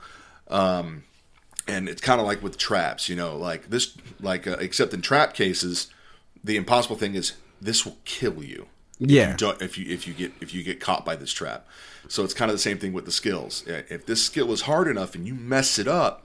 Um, 0.48 1.04
and 1.68 1.88
it's 1.88 2.00
kind 2.00 2.20
of 2.20 2.26
like 2.26 2.42
with 2.42 2.58
traps, 2.58 3.08
you 3.08 3.16
know, 3.16 3.36
like 3.36 3.70
this, 3.70 3.96
like 4.20 4.46
uh, 4.46 4.56
except 4.60 4.92
in 4.94 5.00
trap 5.02 5.34
cases, 5.34 5.88
the 6.42 6.56
impossible 6.56 6.96
thing 6.96 7.14
is 7.14 7.34
this 7.60 7.84
will 7.86 7.98
kill 8.04 8.42
you. 8.42 8.66
yeah, 8.98 9.36
Don't- 9.36 9.60
If 9.62 9.78
you 9.78 9.92
if 9.92 10.06
you 10.06 10.14
get 10.14 10.32
if 10.40 10.52
you 10.54 10.62
get 10.62 10.80
caught 10.80 11.04
by 11.04 11.16
this 11.16 11.32
trap, 11.32 11.66
so 12.08 12.24
it's 12.24 12.34
kind 12.34 12.50
of 12.50 12.54
the 12.56 12.62
same 12.62 12.78
thing 12.78 12.92
with 12.92 13.04
the 13.04 13.12
skills. 13.12 13.64
If 13.66 14.06
this 14.06 14.24
skill 14.24 14.52
is 14.52 14.62
hard 14.62 14.88
enough 14.88 15.14
and 15.14 15.26
you 15.26 15.34
mess 15.34 15.78
it 15.78 15.86
up, 15.88 16.24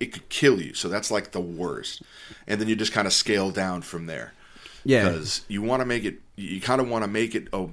it 0.00 0.12
could 0.12 0.28
kill 0.28 0.60
you. 0.60 0.74
So 0.74 0.88
that's 0.88 1.10
like 1.10 1.32
the 1.32 1.40
worst. 1.40 2.02
And 2.46 2.60
then 2.60 2.68
you 2.68 2.76
just 2.76 2.92
kind 2.92 3.06
of 3.06 3.12
scale 3.12 3.50
down 3.50 3.82
from 3.82 4.06
there 4.06 4.32
yeah. 4.84 5.08
because 5.08 5.42
you 5.48 5.62
want 5.62 5.80
to 5.80 5.86
make 5.86 6.04
it 6.04 6.16
you 6.36 6.60
kind 6.60 6.80
of 6.80 6.88
want 6.88 7.04
to 7.04 7.08
make 7.10 7.34
it 7.34 7.48
oh 7.52 7.70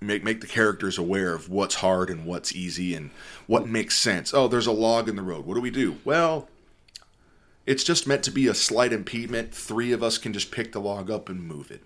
make 0.00 0.22
make 0.22 0.40
the 0.40 0.46
characters 0.46 0.98
aware 0.98 1.34
of 1.34 1.48
what's 1.48 1.76
hard 1.76 2.10
and 2.10 2.26
what's 2.26 2.54
easy 2.54 2.94
and 2.94 3.10
what 3.46 3.66
makes 3.68 3.96
sense. 3.96 4.32
Oh 4.34 4.48
there's 4.48 4.66
a 4.66 4.72
log 4.72 5.08
in 5.08 5.16
the 5.16 5.22
road. 5.22 5.46
What 5.46 5.54
do 5.54 5.60
we 5.60 5.70
do? 5.70 5.96
Well 6.04 6.48
it's 7.66 7.82
just 7.82 8.06
meant 8.06 8.22
to 8.24 8.30
be 8.30 8.46
a 8.46 8.54
slight 8.54 8.92
impediment. 8.92 9.52
Three 9.52 9.90
of 9.92 10.02
us 10.02 10.18
can 10.18 10.32
just 10.32 10.52
pick 10.52 10.70
the 10.72 10.80
log 10.80 11.10
up 11.10 11.28
and 11.28 11.42
move 11.42 11.70
it. 11.72 11.82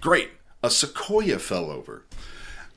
Great. 0.00 0.30
A 0.62 0.70
sequoia 0.70 1.38
fell 1.38 1.70
over. 1.70 2.04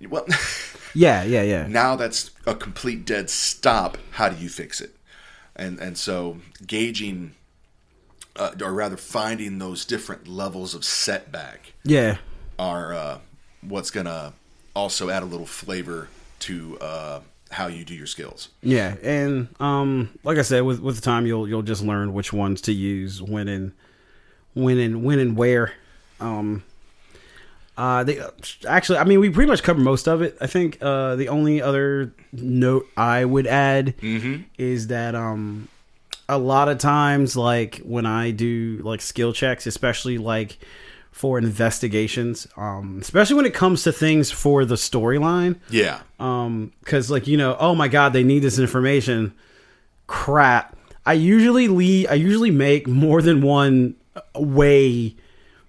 Well 0.09 0.25
Yeah, 0.95 1.23
yeah, 1.23 1.43
yeah. 1.43 1.67
now 1.67 1.95
that's 1.95 2.31
a 2.45 2.53
complete 2.55 3.05
dead 3.05 3.29
stop. 3.29 3.97
How 4.11 4.29
do 4.29 4.41
you 4.41 4.49
fix 4.49 4.81
it? 4.81 4.95
And 5.55 5.79
and 5.79 5.97
so 5.97 6.37
gauging 6.65 7.33
uh, 8.35 8.51
or 8.61 8.73
rather 8.73 8.97
finding 8.97 9.59
those 9.59 9.83
different 9.85 10.27
levels 10.27 10.73
of 10.73 10.83
setback 10.85 11.73
Yeah. 11.83 12.17
are 12.57 12.93
uh, 12.93 13.17
what's 13.61 13.91
gonna 13.91 14.33
also 14.75 15.09
add 15.09 15.23
a 15.23 15.25
little 15.25 15.45
flavor 15.45 16.09
to 16.39 16.77
uh, 16.79 17.19
how 17.51 17.67
you 17.67 17.83
do 17.83 17.93
your 17.93 18.07
skills 18.07 18.49
Yeah, 18.61 18.95
and 19.03 19.49
um, 19.59 20.17
like 20.23 20.37
I 20.37 20.41
said, 20.41 20.61
with 20.61 20.79
with 20.79 21.01
time, 21.01 21.25
you'll 21.25 21.47
you'll 21.47 21.61
just 21.61 21.83
learn 21.83 22.13
which 22.13 22.33
ones 22.33 22.61
to 22.61 22.73
use 22.73 23.21
when 23.21 23.47
and 23.47 23.73
when 24.53 24.79
and 24.79 25.03
when 25.03 25.19
and 25.19 25.37
where. 25.37 25.73
Um, 26.19 26.63
uh, 27.77 28.03
they 28.03 28.21
actually, 28.67 28.99
I 28.99 29.05
mean, 29.05 29.19
we 29.19 29.29
pretty 29.29 29.49
much 29.49 29.63
covered 29.63 29.81
most 29.81 30.07
of 30.07 30.21
it. 30.21 30.37
I 30.39 30.47
think 30.47 30.77
uh, 30.81 31.15
the 31.15 31.29
only 31.29 31.61
other 31.61 32.13
note 32.31 32.85
I 32.95 33.25
would 33.25 33.47
add 33.47 33.95
is 34.57 34.87
that 34.87 35.15
um, 35.15 35.67
a 36.29 36.37
lot 36.37 36.67
of 36.69 36.77
times, 36.77 37.35
like 37.35 37.77
when 37.77 38.05
I 38.05 38.31
do 38.31 38.79
like 38.83 39.01
skill 39.01 39.33
checks, 39.33 39.65
especially 39.65 40.17
like 40.17 40.59
for 41.11 41.37
investigations, 41.37 42.47
um, 42.57 42.97
especially 43.01 43.35
when 43.35 43.45
it 43.45 43.53
comes 43.53 43.83
to 43.83 43.91
things 43.91 44.31
for 44.31 44.65
the 44.65 44.75
storyline 44.75 45.59
yeah 45.69 45.99
um 46.19 46.71
because 46.79 47.11
like 47.11 47.27
you 47.27 47.37
know 47.37 47.55
oh 47.59 47.75
my 47.75 47.87
god 47.87 48.13
they 48.13 48.23
need 48.23 48.39
this 48.39 48.57
information 48.57 49.33
crap 50.07 50.75
i 51.05 51.13
usually 51.13 51.67
leave 51.67 52.07
i 52.09 52.13
usually 52.13 52.51
make 52.51 52.87
more 52.87 53.21
than 53.21 53.41
one 53.41 53.95
way 54.35 55.15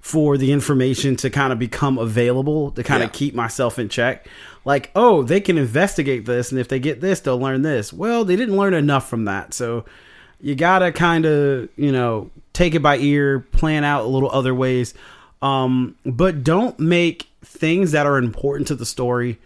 for 0.01 0.37
the 0.37 0.51
information 0.53 1.15
to 1.17 1.31
kind 1.31 1.53
of 1.53 1.59
become 1.61 1.97
available 1.99 2.71
to 2.73 2.83
kind 2.83 3.01
Yeah. 3.01 3.07
of 3.07 3.13
keep 3.13 3.35
myself 3.37 3.79
in 3.79 3.89
check. 3.89 4.27
Like, 4.65 4.91
oh, 4.97 5.23
they 5.23 5.41
can 5.41 5.57
investigate 5.57 6.25
this, 6.27 6.51
and 6.51 6.61
if 6.61 6.67
they 6.67 6.81
get 6.81 7.01
this, 7.01 7.21
they'll 7.21 7.39
learn 7.39 7.63
this. 7.63 7.93
Well, 7.93 8.25
they 8.25 8.35
didn't 8.35 8.57
learn 8.57 8.75
enough 8.75 9.09
from 9.09 9.27
that, 9.27 9.55
so 9.55 9.85
you 10.41 10.57
gotta 10.57 10.91
kind 10.91 11.25
of 11.25 11.69
you 11.77 11.93
know 11.93 12.31
take 12.53 12.75
it 12.75 12.81
by 12.83 12.97
ear, 12.99 13.39
plan 13.53 13.85
out 13.85 14.03
a 14.05 14.09
little 14.09 14.31
other 14.33 14.53
ways, 14.53 14.93
um, 15.43 15.97
but 16.07 16.45
don't 16.45 16.79
make 16.79 17.29
things 17.45 17.93
that 17.93 18.07
are 18.07 18.17
important 18.17 18.69
to 18.69 18.77
the 18.77 18.87
story 18.87 19.39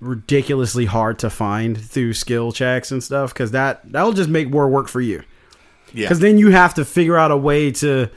ridiculously 0.00 0.84
hard 0.84 1.18
to 1.20 1.30
find 1.30 1.80
through 1.80 2.12
skill 2.12 2.52
checks 2.52 2.92
and 2.92 3.02
stuff 3.02 3.32
because 3.32 3.52
that 3.52 3.80
that'll 3.90 4.12
just 4.12 4.28
make 4.28 4.50
more 4.50 4.68
work 4.68 4.86
for 4.86 5.00
you. 5.00 5.22
Yeah. 5.92 6.04
because 6.04 6.20
then 6.20 6.38
you 6.38 6.50
have 6.50 6.74
to 6.74 6.84
figure 6.84 7.16
out 7.16 7.30
a 7.30 7.36
way 7.36 7.70
to 7.70 8.10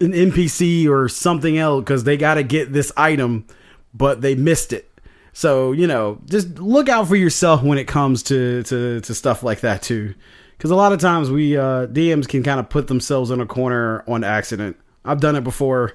an 0.00 0.12
npc 0.12 0.88
or 0.88 1.06
something 1.06 1.58
else 1.58 1.82
because 1.82 2.04
they 2.04 2.16
got 2.16 2.34
to 2.34 2.42
get 2.42 2.72
this 2.72 2.90
item 2.96 3.46
but 3.92 4.22
they 4.22 4.34
missed 4.34 4.72
it. 4.72 4.90
So 5.34 5.72
you 5.72 5.86
know 5.86 6.18
just 6.24 6.58
look 6.58 6.88
out 6.88 7.06
for 7.06 7.16
yourself 7.16 7.62
when 7.62 7.78
it 7.78 7.86
comes 7.86 8.24
to 8.24 8.64
to, 8.64 9.00
to 9.02 9.14
stuff 9.14 9.42
like 9.42 9.60
that 9.60 9.82
too. 9.82 10.14
Because 10.56 10.70
a 10.70 10.76
lot 10.76 10.92
of 10.92 10.98
times 10.98 11.30
we 11.30 11.56
uh 11.56 11.86
dms 11.86 12.26
can 12.26 12.42
kind 12.42 12.58
of 12.58 12.68
put 12.68 12.88
themselves 12.88 13.30
in 13.30 13.40
a 13.40 13.46
corner 13.46 14.02
on 14.08 14.24
accident 14.24 14.76
i've 15.04 15.20
done 15.20 15.36
it 15.36 15.44
before 15.44 15.94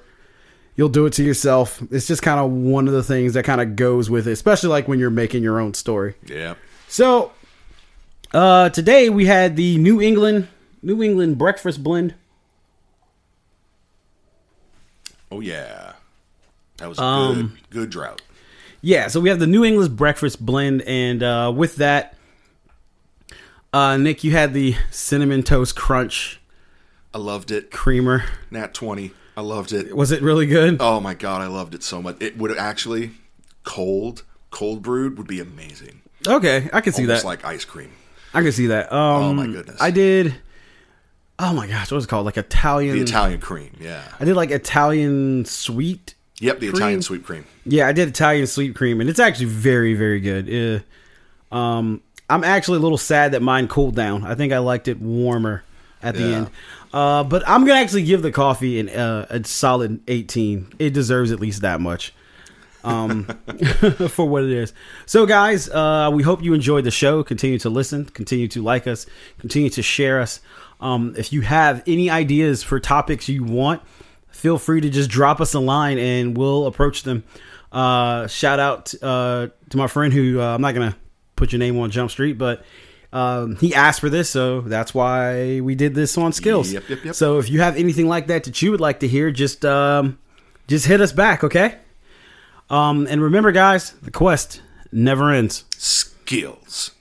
you'll 0.76 0.88
do 0.88 1.06
it 1.06 1.12
to 1.12 1.24
yourself 1.24 1.80
it's 1.90 2.06
just 2.06 2.22
kind 2.22 2.38
of 2.40 2.50
one 2.50 2.86
of 2.86 2.94
the 2.94 3.02
things 3.02 3.34
that 3.34 3.44
kind 3.44 3.60
of 3.60 3.76
goes 3.76 4.08
with 4.10 4.28
it 4.28 4.32
especially 4.32 4.68
like 4.68 4.86
when 4.88 4.98
you're 4.98 5.10
making 5.10 5.42
your 5.42 5.58
own 5.60 5.74
story 5.74 6.14
yeah. 6.26 6.54
so, 6.88 7.32
uh, 8.32 8.68
today 8.70 9.08
we 9.08 9.24
had 9.26 9.56
the 9.56 9.78
New 9.78 10.00
England 10.02 10.48
New 10.82 11.02
England 11.02 11.38
breakfast 11.38 11.82
blend. 11.82 12.14
Oh 15.30 15.40
yeah. 15.40 15.92
That 16.78 16.88
was 16.88 16.98
a 16.98 17.02
Um, 17.02 17.34
good 17.34 17.70
good 17.70 17.90
drought. 17.90 18.22
Yeah, 18.80 19.08
so 19.08 19.18
we 19.18 19.28
have 19.28 19.40
the 19.40 19.46
New 19.46 19.64
England 19.64 19.96
breakfast 19.96 20.44
blend, 20.44 20.82
and 20.82 21.20
uh, 21.22 21.52
with 21.54 21.76
that, 21.76 22.16
uh, 23.72 23.96
Nick, 23.96 24.22
you 24.22 24.30
had 24.30 24.54
the 24.54 24.76
cinnamon 24.92 25.42
toast 25.42 25.74
crunch 25.74 26.37
I 27.18 27.20
loved 27.20 27.50
it. 27.50 27.72
creamer. 27.72 28.22
Nat 28.52 28.72
20. 28.74 29.10
I 29.36 29.40
loved 29.40 29.72
it. 29.72 29.96
Was 29.96 30.12
it 30.12 30.22
really 30.22 30.46
good? 30.46 30.76
Oh 30.78 31.00
my 31.00 31.14
god, 31.14 31.42
I 31.42 31.48
loved 31.48 31.74
it 31.74 31.82
so 31.82 32.00
much. 32.00 32.16
It 32.20 32.38
would 32.38 32.56
actually 32.56 33.10
cold, 33.64 34.22
cold 34.52 34.82
brewed 34.82 35.18
would 35.18 35.26
be 35.26 35.40
amazing. 35.40 36.00
Okay, 36.26 36.70
I 36.72 36.80
can 36.80 36.92
see 36.92 37.02
Almost 37.02 37.22
that. 37.22 37.28
like 37.28 37.44
ice 37.44 37.64
cream. 37.64 37.90
I 38.32 38.42
can 38.42 38.52
see 38.52 38.68
that. 38.68 38.92
Um, 38.92 39.22
Oh, 39.22 39.34
my 39.34 39.46
goodness. 39.46 39.80
I 39.80 39.90
did. 39.90 40.32
Oh 41.40 41.52
my 41.52 41.66
gosh, 41.66 41.90
what 41.90 41.96
was 41.96 42.04
it 42.04 42.08
called? 42.08 42.24
Like 42.24 42.36
Italian. 42.36 42.94
The 42.96 43.02
Italian 43.02 43.40
cream, 43.40 43.76
yeah. 43.80 44.02
I 44.20 44.24
did 44.24 44.36
like 44.36 44.52
Italian 44.52 45.44
sweet. 45.44 46.14
Yep, 46.38 46.60
the 46.60 46.66
Cream. 46.68 46.76
Italian 46.76 47.02
sweet 47.02 47.24
cream. 47.24 47.44
Yeah, 47.64 47.88
I 47.88 47.92
did 47.92 48.08
Italian 48.08 48.46
sweet 48.46 48.76
cream, 48.76 49.00
and 49.00 49.10
it's 49.10 49.18
actually 49.18 49.46
very, 49.46 49.94
very 49.94 50.20
good. 50.20 50.84
Uh, 51.52 51.54
um, 51.56 52.00
I'm 52.30 52.44
actually 52.44 52.78
a 52.78 52.80
little 52.80 52.98
sad 52.98 53.32
that 53.32 53.42
mine 53.42 53.66
cooled 53.66 53.96
down. 53.96 54.22
I 54.24 54.36
think 54.36 54.52
I 54.52 54.58
liked 54.58 54.86
it 54.86 55.00
warmer 55.00 55.64
at 56.02 56.14
the 56.14 56.20
Yeah. 56.22 56.36
end. 56.36 56.50
Uh, 56.92 57.24
but 57.24 57.42
I'm 57.46 57.66
gonna 57.66 57.80
actually 57.80 58.04
give 58.04 58.22
the 58.22 58.32
coffee 58.32 58.80
an, 58.80 58.88
uh, 58.88 59.26
a 59.30 59.44
solid 59.44 60.00
18. 60.08 60.68
It 60.78 60.94
deserves 60.94 61.30
at 61.32 61.40
least 61.40 61.60
that 61.62 61.80
much 61.80 62.14
um, 62.84 63.24
for 64.08 64.26
what 64.28 64.44
it 64.44 64.50
is. 64.50 64.72
So, 65.04 65.26
guys, 65.26 65.68
uh, 65.68 66.10
we 66.12 66.22
hope 66.22 66.42
you 66.42 66.54
enjoyed 66.54 66.84
the 66.84 66.90
show. 66.90 67.22
Continue 67.22 67.58
to 67.58 67.68
listen, 67.70 68.04
continue 68.06 68.48
to 68.48 68.62
like 68.62 68.86
us, 68.86 69.06
continue 69.38 69.68
to 69.70 69.82
share 69.82 70.20
us. 70.20 70.40
Um, 70.80 71.14
if 71.18 71.32
you 71.32 71.40
have 71.42 71.82
any 71.86 72.08
ideas 72.08 72.62
for 72.62 72.78
topics 72.80 73.28
you 73.28 73.42
want, 73.44 73.82
feel 74.30 74.58
free 74.58 74.80
to 74.80 74.88
just 74.88 75.10
drop 75.10 75.40
us 75.40 75.52
a 75.54 75.60
line 75.60 75.98
and 75.98 76.36
we'll 76.38 76.66
approach 76.66 77.02
them. 77.02 77.24
Uh, 77.72 78.26
shout 78.28 78.60
out 78.60 78.94
uh, 79.02 79.48
to 79.70 79.76
my 79.76 79.88
friend 79.88 80.12
who 80.14 80.40
uh, 80.40 80.54
I'm 80.54 80.62
not 80.62 80.72
gonna 80.74 80.96
put 81.36 81.52
your 81.52 81.58
name 81.58 81.76
on 81.78 81.90
Jump 81.90 82.10
Street, 82.10 82.38
but 82.38 82.64
um, 83.12 83.56
he 83.56 83.74
asked 83.74 84.00
for 84.00 84.10
this, 84.10 84.28
so 84.28 84.60
that's 84.60 84.92
why 84.92 85.60
we 85.60 85.74
did 85.74 85.94
this 85.94 86.18
on 86.18 86.32
Skills. 86.32 86.72
Yep, 86.72 86.88
yep, 86.88 87.04
yep. 87.04 87.14
So 87.14 87.38
if 87.38 87.48
you 87.48 87.60
have 87.60 87.76
anything 87.76 88.06
like 88.08 88.26
that 88.26 88.44
that 88.44 88.60
you 88.60 88.70
would 88.70 88.80
like 88.80 89.00
to 89.00 89.08
hear, 89.08 89.30
just 89.30 89.64
um, 89.64 90.18
just 90.66 90.86
hit 90.86 91.00
us 91.00 91.12
back, 91.12 91.42
okay? 91.42 91.78
Um, 92.68 93.06
and 93.08 93.22
remember, 93.22 93.50
guys, 93.50 93.92
the 94.02 94.10
quest 94.10 94.60
never 94.92 95.32
ends. 95.32 95.64
Skills. 95.70 96.92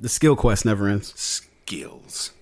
The 0.00 0.08
skill 0.08 0.34
quest 0.34 0.64
never 0.64 0.88
ends. 0.88 1.14
Skills. 1.18 2.32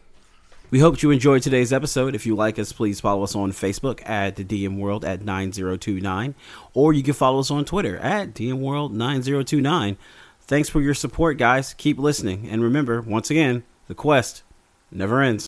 We 0.71 0.81
hope 0.81 1.03
you 1.03 1.11
enjoyed 1.11 1.43
today's 1.43 1.73
episode. 1.73 2.15
If 2.15 2.27
you 2.27 2.35
like 2.35 2.59
us, 2.59 2.73
please 2.73 2.99
follow 2.99 3.23
us 3.23 3.37
on 3.37 3.53
Facebook 3.53 4.01
at 4.09 4.37
the 4.37 4.45
DM 4.45 4.79
World 4.79 5.05
at 5.05 5.23
9029, 5.23 6.35
or 6.73 6.93
you 6.93 7.03
can 7.03 7.15
follow 7.15 7.39
us 7.39 7.51
on 7.51 7.65
Twitter 7.65 7.99
at 7.99 8.35
DM 8.35 8.55
World 8.55 8.93
9029. 8.93 9.97
Thanks 10.47 10.69
for 10.69 10.83
your 10.83 10.95
support, 10.95 11.39
guys. 11.39 11.73
Keep 11.75 11.99
listening. 11.99 12.49
And 12.51 12.63
remember, 12.63 13.01
once 13.01 13.31
again, 13.31 13.65
the 13.89 13.95
quest 13.95 14.43
never 14.91 15.23
ends. 15.23 15.43